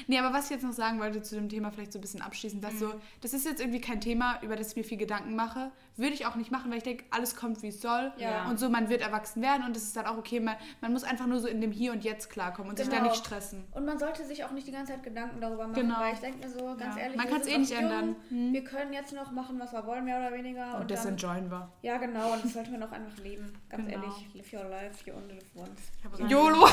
[0.07, 2.21] nee, aber was ich jetzt noch sagen wollte zu dem Thema, vielleicht so ein bisschen
[2.21, 2.77] abschließend, dass Mhm.
[2.79, 5.71] so, das ist jetzt irgendwie kein Thema, über das ich mir viel Gedanken mache.
[5.95, 8.11] Würde ich auch nicht machen, weil ich denke, alles kommt, wie es soll.
[8.17, 8.49] Ja.
[8.49, 11.03] Und so, man wird erwachsen werden und es ist dann auch okay, man, man muss
[11.03, 13.09] einfach nur so in dem Hier und Jetzt klarkommen und sich da Genau.
[13.09, 13.63] nicht stressen.
[13.71, 15.99] Und man sollte sich auch nicht die ganze Zeit Gedanken darüber machen, Genau.
[15.99, 17.01] weil ich denke mir so, ganz Ja.
[17.03, 18.15] ehrlich, Man kann's sind eh nicht jung, ändern.
[18.29, 18.53] Hm.
[18.53, 20.79] Wir können jetzt noch machen, was wir wollen, mehr oder weniger.
[20.79, 21.71] Und das dann, enjoyen wir.
[21.83, 23.53] Ja, genau, und das sollte man auch einfach leben.
[23.69, 24.01] Ganz Genau.
[24.03, 26.29] ehrlich, live your life, you only live once.
[26.31, 26.67] YOLO!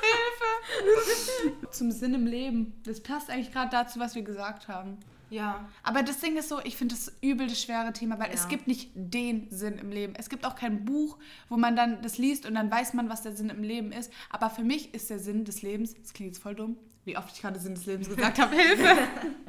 [0.00, 1.56] Hilfe!
[1.70, 2.74] Zum Sinn im Leben.
[2.84, 4.98] Das passt eigentlich gerade dazu, was wir gesagt haben.
[5.30, 5.66] Ja.
[5.82, 8.48] Aber das Ding ist so, ich finde das übel das schwere Thema, weil es Ja.
[8.48, 10.14] gibt nicht den Sinn im Leben.
[10.16, 11.16] Es gibt auch kein Buch,
[11.48, 14.12] wo man dann das liest und dann weiß man, was der Sinn im Leben ist.
[14.28, 17.34] Aber für mich ist der Sinn des Lebens, das klingt jetzt voll dumm, wie oft
[17.34, 18.94] ich gerade Sinn des Lebens gesagt habe, Hilfe!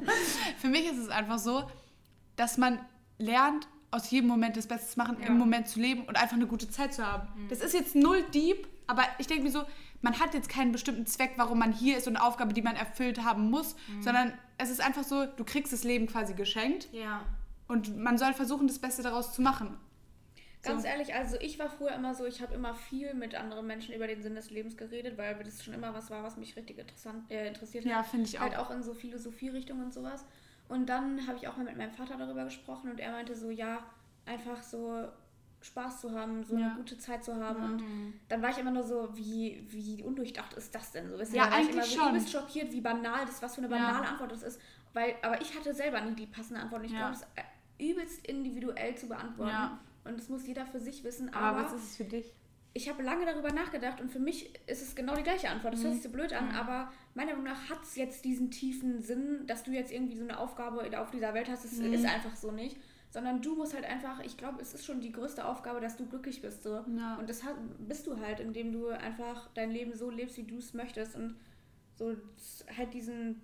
[0.58, 1.68] für mich ist es einfach so,
[2.36, 2.78] dass man
[3.18, 5.26] lernt, aus jedem Moment das Beste zu machen, Ja.
[5.28, 7.28] im Moment zu leben und einfach eine gute Zeit zu haben.
[7.50, 9.64] Das ist jetzt null deep, aber ich denke mir so,
[10.02, 12.76] man hat jetzt keinen bestimmten Zweck, warum man hier ist und eine Aufgabe, die man
[12.76, 17.22] erfüllt haben muss, sondern es ist einfach so, du kriegst das Leben quasi geschenkt Ja.
[17.68, 19.76] und man soll versuchen, das Beste daraus zu machen.
[20.62, 20.88] Ganz So.
[20.88, 24.06] ehrlich, also ich war früher immer so, ich habe immer viel mit anderen Menschen über
[24.06, 27.30] den Sinn des Lebens geredet, weil das schon immer was war, was mich richtig interessant,
[27.30, 28.06] äh, interessiert Ja, hat.
[28.06, 28.42] finde ich auch.
[28.42, 30.24] Halt auch in so Philosophierichtungen und sowas.
[30.68, 33.50] Und dann habe ich auch mal mit meinem Vater darüber gesprochen und er meinte so,
[33.50, 33.80] ja,
[34.24, 35.06] einfach so
[35.64, 36.66] Spaß zu haben, so Ja.
[36.68, 37.58] eine gute Zeit zu haben.
[37.62, 37.66] Ja.
[37.66, 37.82] Und
[38.28, 41.16] dann war ich immer nur so, wie, wie undurchdacht ist das denn so?
[41.16, 42.42] Ihr, Ja, war ich eigentlich immer so schon.
[42.42, 43.76] schockiert, wie banal das, was für eine Ja.
[43.86, 44.60] banale Antwort das ist.
[44.92, 46.80] Weil, aber ich hatte selber nie die passende Antwort.
[46.82, 46.98] Und ich Ja.
[46.98, 49.50] glaube, es ist äh, übelst individuell zu beantworten.
[49.50, 49.78] Ja.
[50.04, 51.32] Und das muss jeder für sich wissen.
[51.32, 52.32] Aber, Aber, was ist es für dich?
[52.76, 55.74] ich habe lange darüber nachgedacht und für mich ist es genau die gleiche Antwort.
[55.74, 55.84] Das Mhm.
[55.84, 59.46] hört sich so blöd an, aber meiner Meinung nach hat es jetzt diesen tiefen Sinn,
[59.46, 61.64] dass du jetzt irgendwie so eine Aufgabe auf dieser Welt hast.
[61.64, 61.92] Es Mhm.
[61.92, 62.76] ist einfach so nicht.
[63.14, 66.04] Sondern du musst halt einfach, ich glaube, es ist schon die größte Aufgabe, dass du
[66.04, 66.64] glücklich bist.
[66.64, 66.84] So.
[66.98, 67.14] Ja.
[67.16, 70.56] Und das hat, bist du halt, indem du einfach dein Leben so lebst, wie du
[70.58, 71.36] es möchtest und
[71.96, 72.16] so
[72.76, 73.40] halt diesen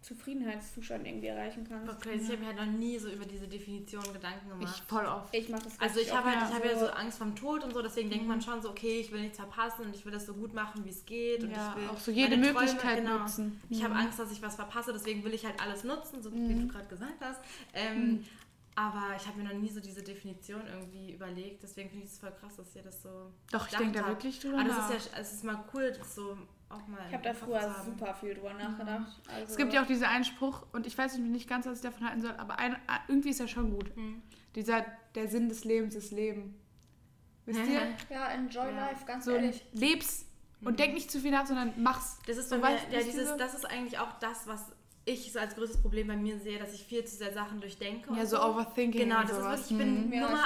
[0.00, 1.92] Zufriedenheitszustand irgendwie erreichen kannst.
[1.92, 4.84] Okay, ich habe mir halt noch nie so über diese Definition Gedanken Ich gemacht.
[4.88, 5.34] voll oft.
[5.34, 7.74] Ich mache das Also ich habe halt, ich habe ja so Angst vom Tod und
[7.74, 10.24] so, deswegen denkt man schon so, okay, ich will nichts verpassen und ich will das
[10.24, 11.42] so gut machen, wie es geht.
[11.44, 13.18] Und Ja, ich will auch so jede meine Träume- Möglichkeit genau.
[13.18, 13.60] nutzen.
[13.68, 14.00] Ich habe Mhm.
[14.00, 16.68] Angst, dass ich was verpasse, deswegen will ich halt alles nutzen, so wie Mhm.
[16.68, 17.40] du gerade gesagt hast.
[17.74, 18.24] Ähm,
[18.82, 22.18] Aber ich habe mir noch nie so diese Definition irgendwie überlegt, deswegen finde ich es
[22.18, 23.30] voll krass, dass ihr das so.
[23.52, 24.90] Doch, ich denke da wirklich drüber Aber das nach.
[24.96, 26.38] ist ja, es ist mal cool, das so
[26.70, 27.00] auch mal.
[27.08, 29.20] Ich habe da früher super viel drüber nachgedacht.
[29.28, 32.06] Also, Es gibt ja auch diesen Einspruch, und ich weiß nicht ganz, was ich davon
[32.06, 32.76] halten soll, aber ein,
[33.08, 33.94] irgendwie ist er schon gut.
[33.96, 34.22] Mhm.
[34.54, 36.58] Dieser, der Sinn des Lebens ist Leben.
[37.44, 37.82] Wisst ihr?
[38.08, 38.86] Ja, enjoy Ja.
[38.88, 39.62] life, ganz So ehrlich.
[39.72, 40.24] leb's
[40.62, 40.76] und Mhm.
[40.76, 42.18] denk nicht zu viel nach, sondern mach's.
[42.26, 43.36] Das ist So weißt- ja, dieses, so?
[43.36, 44.72] das ist eigentlich auch das, was
[45.10, 48.12] ich so als größtes Problem bei mir sehe, dass ich viel zu sehr Sachen durchdenke.
[48.14, 49.70] Ja, so Overthinking Genau, und das ist sowas.
[49.70, 50.12] wirklich, ich bin Mhm.
[50.12, 50.44] Ja, Nummer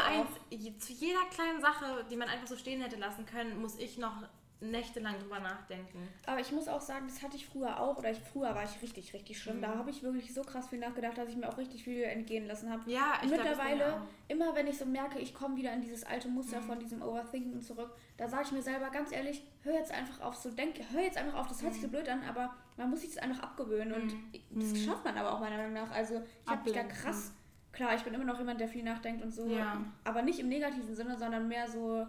[0.50, 3.78] ich eins, zu jeder kleinen Sache, die man einfach so stehen hätte lassen können, muss
[3.78, 4.22] ich noch
[4.60, 6.08] nächtelang drüber nachdenken.
[6.26, 8.80] Aber ich muss auch sagen, das hatte ich früher auch, oder ich, früher war ich
[8.80, 9.58] richtig, richtig schlimm.
[9.58, 9.62] Mhm.
[9.62, 12.46] Da habe ich wirklich so krass viel nachgedacht, dass ich mir auch richtig viel entgehen
[12.46, 12.90] lassen habe.
[12.90, 14.00] Ja, ich glaub, mittlerweile, ich auch.
[14.28, 16.64] immer wenn ich so merke, ich komme wieder in dieses alte Muster Mhm.
[16.64, 20.34] von diesem Overthinken zurück, da sage ich mir selber ganz ehrlich, hör jetzt einfach auf
[20.36, 21.86] so, denk, hör jetzt einfach auf, das hört sich Mhm.
[21.86, 24.14] so blöd an, aber man muss sich das einfach abgewöhnen und
[24.50, 24.76] das Mhm.
[24.76, 25.90] schafft man aber auch meiner Meinung nach.
[25.92, 27.32] Also ich habe mich da krass,
[27.72, 29.82] klar, ich bin immer noch jemand, der viel nachdenkt und so, Ja.
[30.04, 32.06] aber nicht im negativen Sinne, sondern mehr so,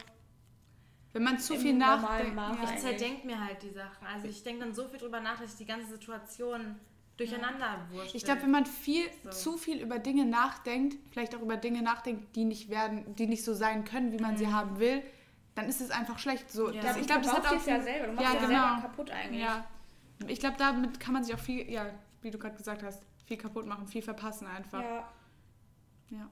[1.14, 2.36] Wenn man zu Im viel nachdenkt.
[2.36, 2.58] Ja.
[2.66, 4.06] Ich zerdenke mir halt die Sachen.
[4.06, 6.76] Also ich denke dann so viel drüber nach, dass ich die ganze Situation
[7.16, 8.18] durcheinander wurschtel.
[8.18, 9.30] Ich glaube, wenn man viel, So.
[9.30, 13.46] zu viel über Dinge nachdenkt, vielleicht auch über Dinge nachdenkt, die nicht werden, die nicht
[13.46, 15.02] so sein können, wie man sie haben will,
[15.56, 16.52] dann ist es einfach schlecht.
[16.52, 16.82] So, Ja.
[16.82, 18.68] das, du ich glaube, das hat auch ja selber, du machst ja, ja, genau.
[18.68, 19.42] selber kaputt eigentlich.
[19.42, 19.66] Ja,
[20.28, 21.86] ich glaube, damit kann man sich auch viel, ja,
[22.22, 24.82] wie du gerade gesagt hast, viel kaputt machen, viel verpassen einfach.
[24.82, 25.08] ja.
[26.12, 26.30] Ja,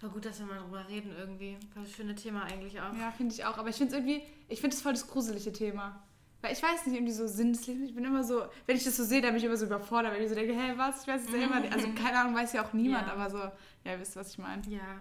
[0.00, 1.58] War gut, dass wir mal drüber reden irgendwie.
[1.72, 2.94] Voll das schöne Thema eigentlich auch.
[2.94, 3.58] ja finde ich auch.
[3.58, 6.00] Aber ich finde es irgendwie, ich finde es voll das gruselige Thema.
[6.40, 7.88] Weil ich weiß nicht, irgendwie so Sinn des Lebens.
[7.88, 10.12] Ich bin immer so, wenn ich das so sehe, dann bin ich immer so überfordert,
[10.14, 11.02] weil ich so denke, hey, was?
[11.02, 11.72] Ich weiß es ja immer nicht.
[11.72, 13.14] Also keine Ahnung, weiß ja auch niemand, Ja.
[13.14, 14.62] aber so, ja, ihr wisst, was ich meine.
[14.68, 15.00] Ja.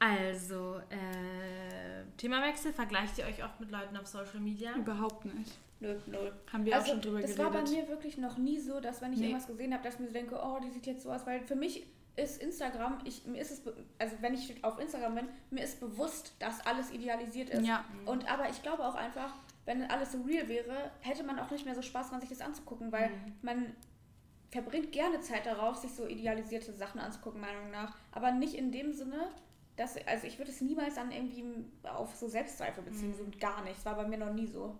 [0.00, 2.72] Also, äh, Themawechsel.
[2.72, 4.74] Vergleicht ihr euch oft mit Leuten auf Social Media?
[4.76, 5.56] Überhaupt nicht.
[5.80, 6.32] Null, null.
[6.52, 7.52] Haben wir auch schon drüber das geredet.
[7.54, 9.26] war bei mir wirklich noch nie so, dass wenn ich Nee.
[9.26, 11.40] irgendwas gesehen habe, dass ich mir so denke, oh, die sieht jetzt so aus, weil
[11.42, 13.62] für mich ist Instagram, ich, mir ist es,
[13.98, 17.64] also wenn ich auf Instagram bin, mir ist bewusst, dass alles idealisiert ist.
[17.64, 17.84] Ja.
[18.06, 19.34] Und aber ich glaube auch einfach,
[19.66, 22.40] wenn alles so real wäre, hätte man auch nicht mehr so Spaß dran, sich das
[22.40, 23.32] anzugucken, weil Mhm.
[23.42, 23.76] man
[24.50, 27.96] verbringt gerne Zeit darauf, sich so idealisierte Sachen anzugucken, meiner Meinung nach.
[28.12, 29.28] Aber nicht in dem Sinne,
[29.76, 31.44] dass, also ich würde es niemals dann irgendwie
[31.84, 33.14] auf so Selbstzweifel beziehen, Mhm.
[33.14, 33.76] so gar nicht.
[33.76, 34.76] Das war bei mir noch nie so.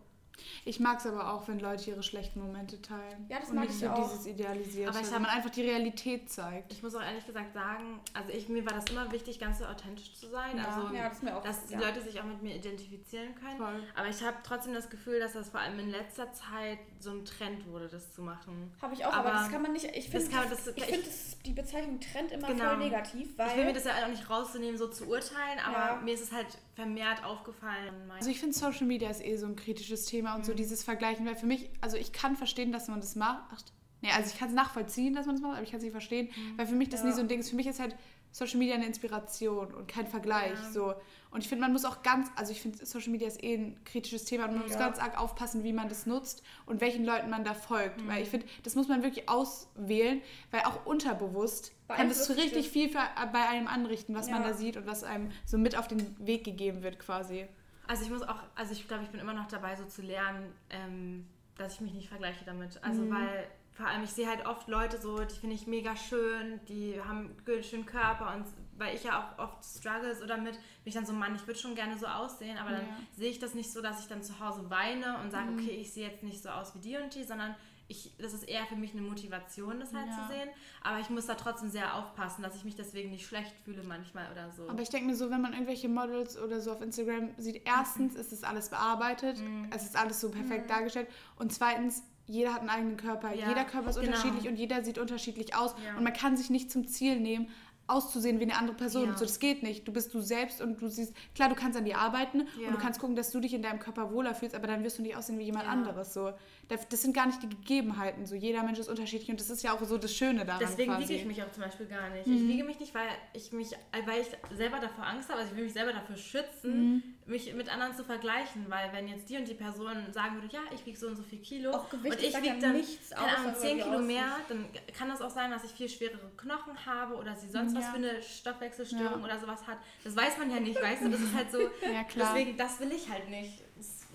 [0.65, 3.27] Ich mag es aber auch, wenn Leute ihre schlechten Momente teilen.
[3.29, 4.11] Ja, das Und mag nicht ich so auch.
[4.11, 4.91] dieses Idealisierte.
[4.91, 6.73] Aber ich wenn hab- man einfach die Realität zeigt.
[6.73, 9.65] Ich muss auch ehrlich gesagt sagen, also ich, mir war das immer wichtig, ganz so
[9.67, 10.57] authentisch zu sein.
[10.57, 10.65] Ja.
[10.67, 11.81] also, Ja, das ist mir auch dass die ja.
[11.81, 13.57] Leute sich auch mit mir identifizieren können.
[13.59, 13.83] Voll.
[13.97, 17.25] Aber ich habe trotzdem das Gefühl, dass das vor allem in letzter Zeit so ein
[17.25, 18.73] Trend wurde, das zu machen.
[18.83, 19.85] Habe ich auch, aber, Aber das kann man nicht.
[19.97, 22.65] Ich finde das, das- ich die Bezeichnung Trend immer Genau.
[22.71, 23.49] voll negativ, weil.
[23.49, 26.01] Ich will mir das ja auch nicht rauszunehmen, so zu urteilen, aber Ja.
[26.03, 26.47] mir ist es halt
[26.83, 28.09] vermehrt aufgefallen.
[28.15, 30.57] Also ich finde Social Media ist eh so ein kritisches Thema und so Mhm.
[30.59, 33.73] dieses Vergleichen, weil für mich, also ich kann verstehen, dass man das macht.
[34.01, 35.91] Nee, also ich kann es nachvollziehen, dass man das macht, aber ich kann es nicht
[35.91, 36.57] verstehen, Mhm.
[36.57, 37.07] weil für mich das Ja.
[37.07, 37.51] nie so ein Ding ist.
[37.51, 37.97] Für mich ist halt
[38.31, 40.53] Social Media eine Inspiration und kein Vergleich.
[40.55, 40.71] Ja.
[40.71, 40.95] So.
[41.33, 43.83] Und ich finde, man muss auch ganz, also ich finde, Social Media ist eh ein
[43.85, 44.79] kritisches Thema und man muss Ja.
[44.79, 48.01] ganz arg aufpassen, wie man das nutzt und welchen Leuten man da folgt.
[48.03, 48.07] Mhm.
[48.09, 50.23] Weil ich finde, das muss man wirklich auswählen,
[50.53, 53.01] weil auch unterbewusst kann das zu Beeinflusst richtig viel für,
[53.33, 54.49] bei einem anrichten, was man Ja.
[54.49, 57.49] da sieht und was einem so mit auf den Weg gegeben wird quasi.
[57.87, 60.53] Also ich muss auch, also ich glaube, ich bin immer noch dabei, so zu lernen,
[60.71, 61.27] ähm,
[61.57, 62.83] dass ich mich nicht vergleiche damit.
[62.85, 63.11] Also Mhm.
[63.11, 67.01] weil vor allem ich sehe halt oft Leute so, die finde ich mega schön, die
[67.01, 68.45] haben einen schönen Körper und
[68.77, 71.59] weil ich ja auch oft struggles oder mit, bin ich dann so, Mann, ich würde
[71.59, 72.93] schon gerne so aussehen, aber dann Ja.
[73.17, 75.59] sehe ich das nicht so, dass ich dann zu Hause weine und sage, Mhm.
[75.59, 77.55] okay, ich sehe jetzt nicht so aus wie die und die, sondern
[77.91, 80.13] ich, das ist eher für mich eine Motivation, das halt Ja.
[80.27, 80.49] zu sehen.
[80.83, 84.31] Aber ich muss da trotzdem sehr aufpassen, dass ich mich deswegen nicht schlecht fühle manchmal
[84.31, 84.69] oder so.
[84.69, 88.15] Aber ich denke mir so, wenn man irgendwelche Models oder so auf Instagram sieht, erstens
[88.15, 89.69] ist es alles bearbeitet, Mhm.
[89.75, 93.65] es ist alles so perfekt dargestellt und zweitens, jeder hat einen eigenen Körper, Ja, jeder
[93.65, 94.09] Körper ist genau.
[94.09, 95.97] unterschiedlich und jeder sieht unterschiedlich aus Ja.
[95.97, 97.49] und man kann sich nicht zum Ziel nehmen,
[97.91, 99.07] auszusehen wie eine andere Person.
[99.07, 99.17] Ja.
[99.17, 99.89] So, das geht nicht.
[99.89, 102.69] Du bist du selbst und du siehst, klar, du kannst an dir arbeiten Ja.
[102.69, 104.99] und du kannst gucken, dass du dich in deinem Körper wohler fühlst, aber dann wirst
[104.99, 105.71] du nicht aussehen wie jemand Ja.
[105.73, 106.13] anderes.
[106.13, 106.35] So.
[106.69, 108.27] Das sind gar nicht die Gegebenheiten.
[108.27, 108.35] So.
[108.35, 110.61] Jeder Mensch ist unterschiedlich und das ist ja auch so das Schöne daran.
[110.61, 111.09] Deswegen quasi.
[111.09, 112.27] wiege ich mich auch zum Beispiel gar nicht.
[112.27, 112.35] Mhm.
[112.37, 113.71] Ich wiege mich nicht, weil ich mich,
[114.07, 117.03] weil ich selber davor Angst habe, also ich will mich selber dafür schützen, Mhm.
[117.27, 120.61] mich mit anderen zu vergleichen, weil wenn jetzt die und die Person sagen würde, ja,
[120.75, 123.27] ich wiege so und so viel Kilo Auch Gewicht und ich wiege dann nichts keine
[123.37, 124.67] Ahnung, darüber, 10 wie Kilo mehr, dann
[124.97, 127.91] kann das auch sein, dass ich viel schwerere Knochen habe oder sie sonst was Ja.
[127.93, 129.25] für eine Stoffwechselstörung Ja.
[129.25, 129.79] oder sowas hat.
[130.05, 131.59] Das weiß man ja nicht, weißt du, das ist halt so,
[131.93, 132.35] Ja, klar.
[132.35, 133.63] deswegen, das will ich halt nicht.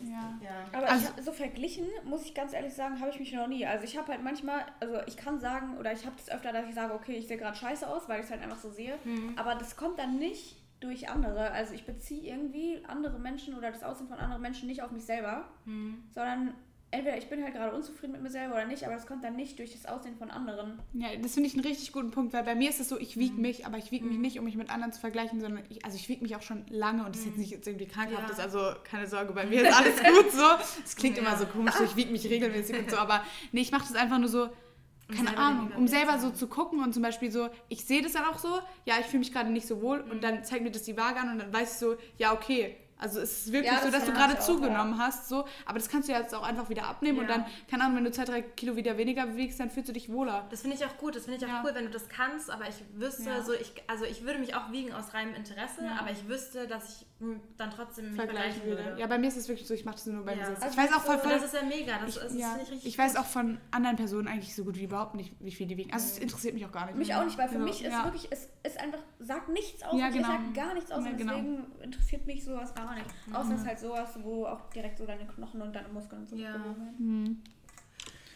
[0.01, 0.37] Ja.
[0.41, 0.65] ja.
[0.73, 3.47] Aber Also- ich, hab- so verglichen, muss ich ganz ehrlich sagen, habe ich mich noch
[3.47, 3.65] nie.
[3.65, 6.67] Also ich habe halt manchmal, also ich kann sagen, oder ich habe das öfter, dass
[6.67, 8.97] ich sage, okay, ich sehe gerade scheiße aus, weil ich es halt einfach so sehe.
[9.03, 9.33] Mhm.
[9.37, 11.51] Aber das kommt dann nicht durch andere.
[11.51, 15.05] Also ich beziehe irgendwie andere Menschen oder das Aussehen von anderen Menschen nicht auf mich
[15.05, 16.03] selber, Mhm.
[16.13, 16.53] sondern
[16.93, 19.35] entweder ich bin halt gerade unzufrieden mit mir selber oder nicht, aber das kommt dann
[19.35, 20.79] nicht durch das Aussehen von anderen.
[20.93, 23.17] Ja, das finde ich einen richtig guten Punkt, weil bei mir ist es so, ich
[23.17, 25.83] wiege mich, aber ich wiege mich nicht, um mich mit anderen zu vergleichen, sondern ich,
[25.83, 28.23] also ich wiege mich auch schon lange und das ist jetzt nicht jetzt irgendwie krankhaft
[28.29, 28.33] Ja.
[28.33, 30.45] ist, also keine Sorge, bei mir ist alles gut so.
[30.85, 31.23] Es klingt Ja.
[31.23, 34.19] immer so komisch, ich wiege mich regelmäßig und so, aber nee, ich mache das einfach
[34.19, 34.43] nur so,
[35.09, 37.83] Um keine selber Ahnung, um selber so zu zu gucken und zum Beispiel so, ich
[37.85, 38.49] sehe das dann auch so,
[38.85, 40.11] ja, ich fühle mich gerade nicht so wohl Mhm.
[40.11, 42.75] und dann zeigt mir das die Waage an und dann weiß ich so, ja, okay,
[43.03, 45.27] Also es ist wirklich Ja, so, das dass du ja, gerade das auch, zugenommen hast,
[45.27, 47.33] so, aber das kannst du ja jetzt auch einfach wieder abnehmen und Ja.
[47.39, 50.09] dann, keine Ahnung, wenn du zwei, drei Kilo wieder weniger bewegst, dann fühlst du dich
[50.11, 50.47] wohler.
[50.49, 51.63] Das finde ich auch gut, das finde ich auch Ja.
[51.65, 53.41] cool, wenn du das kannst, aber ich wüsste, Ja.
[53.43, 55.97] so ich, also ich würde mich auch wiegen aus reinem Interesse, Ja.
[55.99, 57.05] aber ich wüsste, dass ich
[57.57, 58.85] dann trotzdem mich Vergleichen vergleichen würde.
[58.91, 59.01] würde.
[59.01, 60.45] Ja, bei mir ist es wirklich so, ich mache das nur beim Ja.
[60.45, 60.63] Sitzen.
[60.63, 62.33] Also Ich weiß auch voll, Und voll das ist ja mega, das, ich, ist, das
[62.35, 65.15] ja, finde ich richtig ich weiß auch von anderen Personen eigentlich so gut wie überhaupt
[65.15, 65.93] nicht, wie viel die wiegen.
[65.93, 66.95] Also es interessiert mich auch gar nicht.
[66.97, 67.61] Mich auch nicht, weil für Ja.
[67.61, 68.03] mich ist ja.
[68.05, 70.27] wirklich, es ist einfach, sagt nichts aus, Ja, und genau.
[70.27, 71.33] ihr sagt gar nichts aus Ja, und genau.
[71.33, 72.92] deswegen interessiert mich sowas gar nicht.
[73.33, 76.29] Außer es ist halt sowas, wo auch direkt so deine Knochen und deine Muskeln und
[76.29, 76.53] so Ja.
[76.53, 76.95] werden.
[76.97, 77.43] Hm.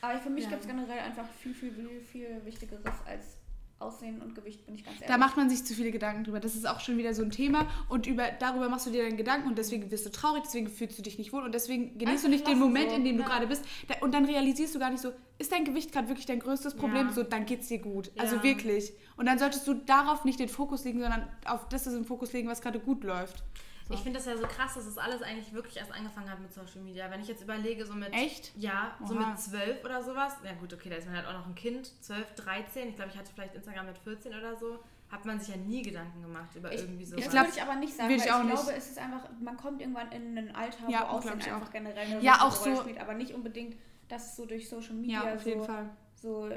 [0.02, 0.50] Aber für mich Ja.
[0.52, 3.38] gibt es generell einfach viel, viel, viel, viel Wichtigeres als
[3.80, 5.08] Aussehen und Gewicht, bin ich ganz ehrlich.
[5.08, 6.40] Da macht man sich zu viele Gedanken drüber.
[6.40, 7.68] Das ist auch schon wieder so ein Thema.
[7.90, 10.98] Und über, darüber machst du dir dann Gedanken und deswegen wirst du traurig, deswegen fühlst
[10.98, 12.96] du dich nicht wohl und deswegen genießt du Einfach nicht den Moment, so.
[12.96, 13.30] in dem du Ja.
[13.30, 13.64] gerade bist.
[13.88, 16.76] Da, und dann realisierst du gar nicht so, ist dein Gewicht gerade wirklich dein größtes
[16.76, 17.08] Problem?
[17.08, 17.14] Ja.
[17.14, 18.12] So, dann geht's dir gut.
[18.18, 18.44] Also Ja.
[18.44, 18.94] wirklich.
[19.16, 22.48] Und dann solltest du darauf nicht den Fokus legen, sondern auf das im Fokus legen,
[22.50, 23.44] was gerade gut läuft.
[23.88, 23.94] So.
[23.94, 26.52] Ich finde das ja so krass, dass das alles eigentlich wirklich erst angefangen hat mit
[26.54, 27.10] Social Media.
[27.10, 28.12] Wenn ich jetzt überlege, so mit.
[28.14, 28.52] Echt?
[28.58, 29.30] Ja, so Oha.
[29.30, 30.34] mit 12 oder sowas.
[30.44, 31.92] Ja, gut, okay, da ist man halt auch noch ein Kind.
[32.04, 32.90] 12, 13.
[32.90, 34.80] Ich glaube, ich hatte vielleicht Instagram mit 14 oder so.
[35.10, 37.16] Hat man sich ja nie Gedanken gemacht über Ich- irgendwie so.
[37.16, 38.54] Das glaub, würde ich aber nicht sagen, ich ich, auch nicht.
[38.56, 41.68] glaube, es ist einfach, man kommt irgendwann in ein Alter, Ja, wo Aussehen ich einfach
[41.68, 41.72] auch.
[41.72, 43.78] generell eine Ja, auch Rolle so- spielt, aber nicht unbedingt,
[44.10, 45.90] dass es so durch Social Media Ja, auf jeden so, Fall.
[46.16, 46.50] so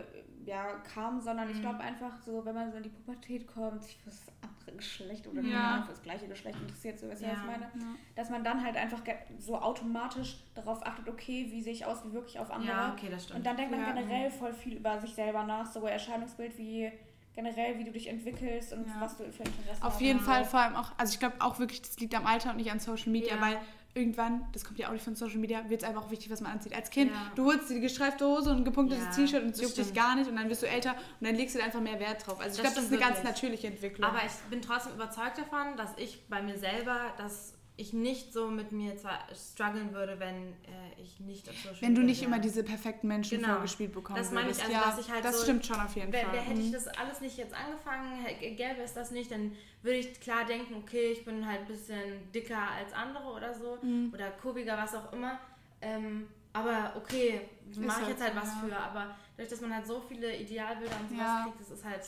[0.47, 1.61] ja, kam, sondern ich Mhm.
[1.63, 5.27] glaube einfach so, wenn man so in die Pubertät kommt, sich für das andere Geschlecht
[5.27, 5.77] oder Ja.
[5.77, 5.83] ja.
[5.83, 7.39] für das gleiche Geschlecht interessiert, so weißt du, was Ja.
[7.41, 7.63] ich meine?
[7.65, 7.95] Ja.
[8.17, 9.01] Dass man dann halt einfach
[9.39, 12.69] so automatisch darauf achtet, okay, wie sehe ich aus, wie wirklich auf andere.
[12.71, 13.39] ja, okay, das stimmt.
[13.39, 16.91] Und dann denkt man generell voll viel über sich selber nach, so Erscheinungsbild, wie
[17.35, 19.01] generell, wie du dich entwickelst und Ja.
[19.01, 21.37] was du für Interessen Auf hast jeden und Fall, vor allem auch, also ich glaube
[21.41, 23.41] auch wirklich, das liegt am Alter und nicht an Social Media, Ja.
[23.41, 23.59] weil
[23.95, 26.41] irgendwann, das kommt ja auch nicht von Social Media, wird es einfach auch wichtig, was
[26.41, 26.75] man anzieht.
[26.75, 27.33] Als Kind, Ja.
[27.35, 29.77] du holst dir die gestreifte Hose und ein gepunktetes Ja, T-Shirt und es das juckt
[29.79, 31.99] dich gar nicht und dann wirst du älter und dann legst du da einfach mehr
[31.99, 32.41] Wert drauf.
[32.41, 33.25] Also ich Das glaube, das ist eine ganz wirklich.
[33.35, 34.09] natürliche Entwicklung.
[34.09, 38.49] Aber ich bin trotzdem überzeugt davon, dass ich bei mir selber, dass ich nicht so
[38.51, 42.39] mit mir zwar strugglen würde, wenn äh, ich nicht auf Social wenn du nicht immer
[42.39, 43.55] diese perfekten Menschen Genau.
[43.55, 45.95] vorgespielt bekommen Das meine ich, also, ja, dass ich halt das so- stimmt schon auf
[45.97, 46.21] jeden Fall.
[46.41, 46.73] hätte ich Mhm.
[46.73, 51.13] das alles nicht jetzt angefangen, gäbe es das nicht, dann würde ich klar denken, okay,
[51.13, 54.11] ich bin halt ein bisschen dicker als andere oder so Mhm.
[54.13, 55.39] oder kurviger, was auch immer.
[55.81, 57.41] Ähm, aber okay,
[57.77, 58.61] mache ich halt jetzt halt was ja.
[58.69, 58.77] für.
[58.77, 61.43] Aber dadurch, dass man halt so viele Idealbilder und sowas Ja.
[61.45, 62.03] kriegt, das ist halt.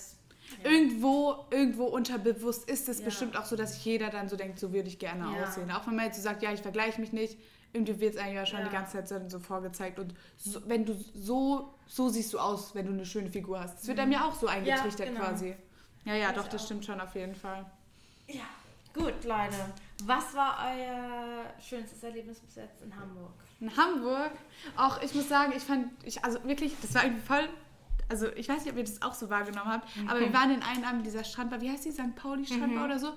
[0.62, 0.70] Ja.
[0.70, 3.04] Irgendwo, irgendwo unterbewusst ist es Ja.
[3.06, 5.44] bestimmt auch so, dass sich jeder dann so denkt, so würde ich gerne Ja.
[5.44, 5.70] aussehen.
[5.70, 7.38] Auch wenn man jetzt so sagt, ja, ich vergleiche mich nicht,
[7.72, 9.98] irgendwie wird es eigentlich ja schon die ganze Zeit so, vorgezeigt.
[9.98, 13.78] Und so, wenn du so, so siehst du aus, wenn du eine schöne Figur hast.
[13.78, 15.20] Das wird einem ja auch so eingetrichtert genau.
[15.20, 15.54] quasi.
[16.04, 16.66] Ja, ja, Ich doch, das auch.
[16.66, 17.64] stimmt schon auf jeden Fall.
[18.28, 18.42] Ja,
[18.92, 19.56] gut, Leute.
[20.04, 23.30] Was war euer schönstes Erlebnis bis jetzt in Hamburg?
[23.60, 24.32] In Hamburg,
[24.76, 27.48] auch ich muss sagen, ich fand, ich, also wirklich, das war irgendwie voll,
[28.08, 30.62] also ich weiß nicht, ob ihr das auch so wahrgenommen habt, aber wir waren in
[30.62, 32.14] einem Abend dieser Strandbar, wie heißt die, St.
[32.14, 33.12] Pauli Strandbar oder so?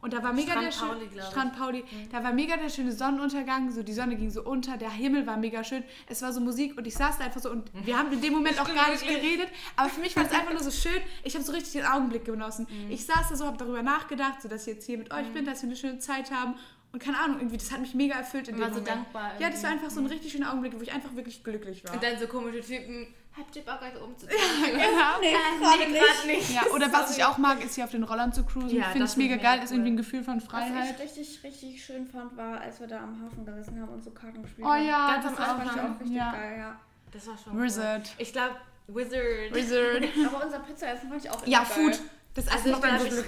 [0.00, 1.22] Und da war mega Strand der schöne.
[1.22, 4.90] Strand Pauli, da war mega der schöne Sonnenuntergang, so die Sonne ging so unter, der
[4.90, 7.70] Himmel war mega schön, es war so Musik und ich saß da einfach so und
[7.86, 10.52] wir haben in dem Moment auch gar nicht geredet, aber für mich war es einfach
[10.52, 12.66] nur so schön, ich habe so richtig den Augenblick genossen.
[12.68, 12.90] Mhm.
[12.90, 15.46] Ich saß da so, habe darüber nachgedacht, so dass ich jetzt hier mit euch bin,
[15.46, 16.54] dass wir eine schöne Zeit haben
[16.92, 18.88] und keine Ahnung, irgendwie, das hat mich mega erfüllt in dem war so Moment.
[18.88, 19.84] dankbar Ja, das war irgendwie.
[19.86, 21.94] einfach so ein richtig schöner Augenblick, wo ich einfach wirklich glücklich war.
[21.94, 23.06] Und dann so komische Typen,
[23.36, 24.38] habt ihr Bock euch umzuziehen?
[24.64, 25.20] genau.
[25.20, 26.00] Nee, Äh, gerade nee, nicht.
[26.02, 26.50] grad nicht.
[26.50, 28.76] Ja, oder was ich auch mag, ist hier auf den Rollern zu cruisen.
[28.78, 29.98] Ja, Finde ich mega geil, mega ist irgendwie ein cool.
[30.04, 30.94] Gefühl von Was Freiheit.
[30.96, 34.10] ich richtig, richtig schön fand, war, als wir da am Hafen gesessen haben und so
[34.10, 34.86] Karten gespielt Oh haben.
[34.86, 35.94] ja, Ganz das am auch fand ich Anfang.
[35.96, 36.32] auch richtig ja.
[36.32, 36.76] geil, ja.
[37.12, 38.02] Das war schon Wizard.
[38.06, 38.14] Cool.
[38.18, 38.54] Ich glaube,
[38.88, 39.54] Wizard.
[39.54, 40.04] Wizard.
[40.34, 41.90] Aber unser Pizzaessen fand ich auch Ja, echt Food.
[41.92, 42.00] geil.
[42.34, 43.20] Das Also Essen ich glaube, so ich, so,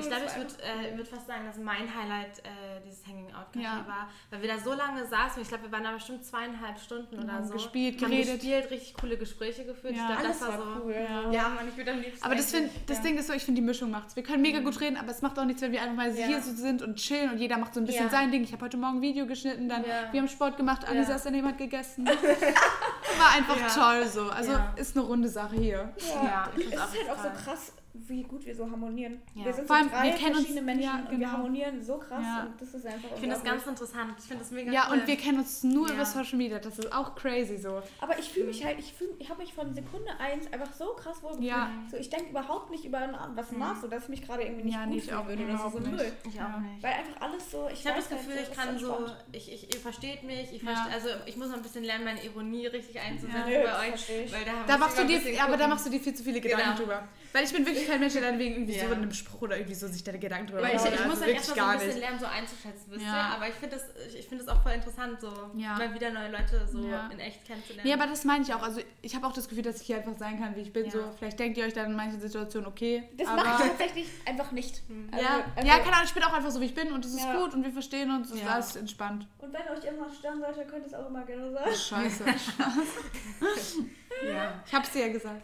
[0.00, 3.46] ich, glaub, ich würde äh, würd fast sagen, dass mein Highlight äh, dieses Hanging Out
[3.54, 3.84] Café Ja.
[3.86, 4.08] war.
[4.30, 5.42] Weil wir da so lange saßen.
[5.42, 7.54] Ich glaube, wir waren da bestimmt zweieinhalb Stunden oder so.
[7.54, 8.34] gespielt, haben geredet.
[8.40, 9.94] gespielt, richtig coole Gespräche geführt.
[9.96, 10.10] Ja.
[10.12, 10.82] Ich Alles das war, war so.
[10.84, 10.92] cool.
[10.94, 11.30] Ja.
[11.30, 12.24] Ja, Mann, ich würde am liebsten.
[12.24, 13.02] Aber das, find, das ja.
[13.04, 14.16] Ding ist so, ich finde, die Mischung macht's.
[14.16, 16.26] Wir können mega gut reden, aber es macht auch nichts, wenn wir einfach mal Ja.
[16.26, 18.10] hier so sind und chillen und jeder macht so ein bisschen Ja.
[18.10, 18.42] sein Ding.
[18.44, 20.12] Ich habe heute Morgen ein Video geschnitten, dann Ja.
[20.12, 21.04] wir haben Sport gemacht, Anni Ja.
[21.04, 22.06] saß daneben, hat gegessen.
[23.18, 23.68] War einfach Ja.
[23.68, 24.30] toll so.
[24.30, 24.72] Also Ja.
[24.76, 25.92] ist eine runde Sache hier.
[26.22, 26.80] Ja, ich es find's ist
[27.10, 29.22] auch halt auch so krass, wie gut wir so harmonieren.
[29.34, 29.44] Ja.
[29.44, 31.30] Wir sind Vor so allem, drei wir kennen uns- verschiedene Menschen ja, und wir genau.
[31.30, 32.42] harmonieren so krass Ja.
[32.46, 34.14] und das ist einfach Ich finde das ganz interessant.
[34.18, 34.98] Ich finde das mega Ja, cool.
[34.98, 35.94] und wir kennen uns nur Ja.
[35.94, 36.58] über Social Media.
[36.58, 37.80] Das ist auch crazy so.
[38.00, 41.22] Aber ich fühle mich halt, ich, ich habe mich von Sekunde eins einfach so krass
[41.22, 41.48] wohl gefühlt.
[41.48, 41.70] Ja.
[41.90, 44.74] So, ich denke überhaupt nicht über was nach, so dass ich mich gerade irgendwie nicht
[44.74, 46.12] Ja, gut nicht fühlen auch würde oder so, null.
[46.28, 46.82] Ich auch nicht.
[46.82, 49.72] Weil einfach alles so, ich, Ich habe das Gefühl, halt ich kann so, ich, ich,
[49.74, 50.74] ihr versteht mich, ich Ja.
[50.74, 54.32] verste, also ich muss noch ein bisschen lernen, meine Ironie richtig einzusetzen bei das euch,
[54.32, 56.64] weil da, Da machst du dir, aber da machst du dir viel zu viele Gedanken
[56.64, 56.76] Genau.
[56.78, 57.08] drüber.
[57.32, 58.86] Weil ich bin wirklich echt kein Mensch, der dann wegen irgendwie Ja.
[58.86, 60.86] so in einem Spruch oder irgendwie so sich da Gedanken drüber ich, macht.
[60.86, 62.00] ich Also muss halt erstmal so ein bisschen nicht.
[62.00, 63.28] lernen, so einzuschätzen, wisst Ja.
[63.28, 63.34] ihr?
[63.36, 65.74] Aber ich finde das, ich, ich finde das auch voll interessant, so Ja.
[65.78, 67.08] mal wieder neue Leute so Ja.
[67.12, 67.86] in echt kennenzulernen.
[67.86, 68.62] Nee, aber das meine ich auch.
[68.62, 70.86] Also ich habe auch das Gefühl, dass ich hier einfach sein kann, wie ich bin.
[70.86, 70.90] Ja.
[70.90, 73.08] So, vielleicht denkt ihr euch dann in manchen Situationen, okay.
[73.16, 74.82] Das aber mache ich tatsächlich einfach nicht.
[75.12, 77.04] Also, ja, also, ja, keine Ahnung, ich bin auch einfach so, wie ich bin und
[77.04, 77.36] es ist Ja.
[77.38, 78.52] gut und wir verstehen uns, es ist Ja.
[78.54, 79.26] alles entspannt.
[79.38, 81.70] Und wenn euch irgendwas stören sollte, könnt ihr es auch immer gerne sagen.
[81.74, 82.24] Scheiße.
[84.28, 84.62] ja.
[84.66, 85.42] Ich hab's dir ja gesagt.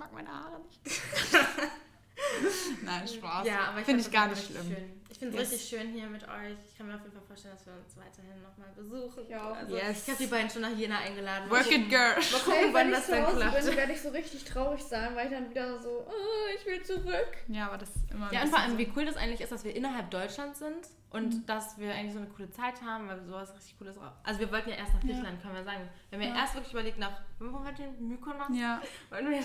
[0.00, 0.80] Ich mag meine Haare nicht.
[2.84, 3.46] Nein, Spaß.
[3.46, 4.74] Ja, aber ich Finde ich gar nicht richtig schlimm.
[4.74, 5.00] Schön.
[5.10, 5.52] Ich finde es Yes.
[5.60, 6.56] richtig schön hier mit euch.
[6.66, 9.24] Ich kann mir auf jeden Fall vorstellen, dass wir uns weiterhin nochmal besuchen.
[9.28, 9.54] Ich auch.
[9.56, 10.04] Also, Yes.
[10.04, 11.50] Ich habe die beiden schon nach Jena eingeladen.
[11.50, 12.14] Work it, girl.
[12.14, 13.64] Mal Hey, gucken, wenn wann ich das zu dann klappt.
[13.66, 16.82] bin, werde ich so richtig traurig sein, weil ich dann wieder so, oh, ich will
[16.82, 17.36] zurück.
[17.48, 19.64] Ja, aber das ist immer Ja, und vor allem, wie cool das eigentlich ist, dass
[19.64, 23.26] wir innerhalb Deutschlands sind und dass wir eigentlich so eine coole Zeit haben, weil wir
[23.26, 24.12] sowas richtig Cooles auch.
[24.22, 25.86] Also, wir wollten ja erst nach Griechenland, können wir sagen.
[26.08, 26.40] Wir haben ja, Ja.
[26.42, 27.20] erst wirklich überlegt, nach.
[27.40, 28.08] Wo wollten wir denn?
[28.08, 28.46] Mykonos?
[28.48, 28.54] so.
[28.54, 28.80] Ja.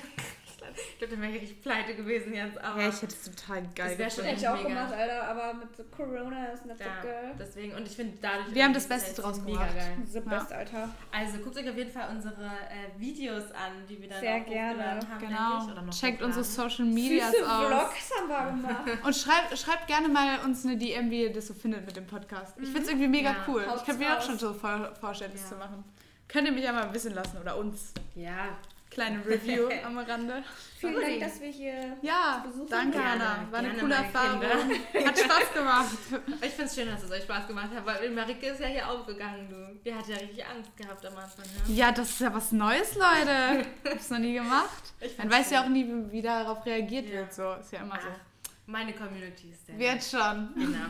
[0.76, 2.58] Ich glaube, dann wäre ich richtig pleite gewesen jetzt.
[2.58, 4.24] Aber ja, ich hätte es total geil Das wär schon.
[4.24, 4.70] Hätte ich auch Mega.
[4.70, 7.36] gemacht, Alter, aber mit so Corona ist nicht so ja, geil.
[7.38, 7.74] deswegen.
[7.76, 8.52] Und ich finde dadurch.
[8.56, 9.76] Wir haben das Beste draus mega gemacht.
[9.78, 9.98] geil.
[10.08, 10.26] So Ja.
[10.26, 10.90] best, Alter.
[11.12, 14.86] Also guckt euch auf jeden Fall unsere äh, Videos an, die wir dann Sehr gerne.
[15.08, 15.20] haben.
[15.20, 15.72] Genau.
[15.72, 17.68] Oder noch Checkt unsere Social Medias Süße aus.
[17.68, 18.84] Vlogs haben wir gemacht.
[19.06, 22.08] Und schreibt, schreibt gerne mal uns eine DM, wie ihr das so findet mit dem
[22.08, 22.56] Podcast.
[22.58, 23.36] Ich finde es irgendwie mega Ja.
[23.48, 23.68] cool.
[23.68, 25.50] Haut's ich kann mir auch schon so vor, vorstellen, das Ja.
[25.50, 25.84] zu machen.
[26.28, 27.94] Könnt ihr mich ja mal wissen lassen oder uns.
[28.16, 28.58] Ja,
[28.92, 30.42] Kleine Review am Rande.
[30.80, 31.02] Vielen.
[31.02, 33.52] Dank, dass wir hier Ja, zu Besuch danke Gerne, Anna.
[33.52, 34.40] War eine coole Erfahrung.
[34.40, 35.08] Kinder.
[35.10, 35.98] Hat Spaß gemacht.
[36.42, 38.90] ich finde es schön, dass es euch Spaß gemacht hat, weil Marike ist ja hier
[38.90, 39.80] aufgegangen, du.
[39.84, 41.74] Die hat ja richtig Angst gehabt am Anfang, ja?
[41.88, 43.66] Ja, das ist ja was Neues, Leute.
[43.90, 44.94] Hab's noch nie gemacht.
[45.18, 47.16] Man weiß ja auch nie, wie darauf reagiert Ja.
[47.16, 47.34] wird.
[47.34, 48.08] So ist ja immer so.
[48.10, 48.20] Ach,
[48.68, 50.54] meine Community ist sehr Wird schon.
[50.56, 50.88] Genau.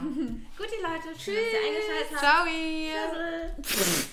[0.57, 1.19] Gut, die Leute.
[1.19, 2.19] Schön, dass ihr eingeschaltet habt.
[2.19, 2.45] Ciao.
[3.63, 4.09] Tschüss.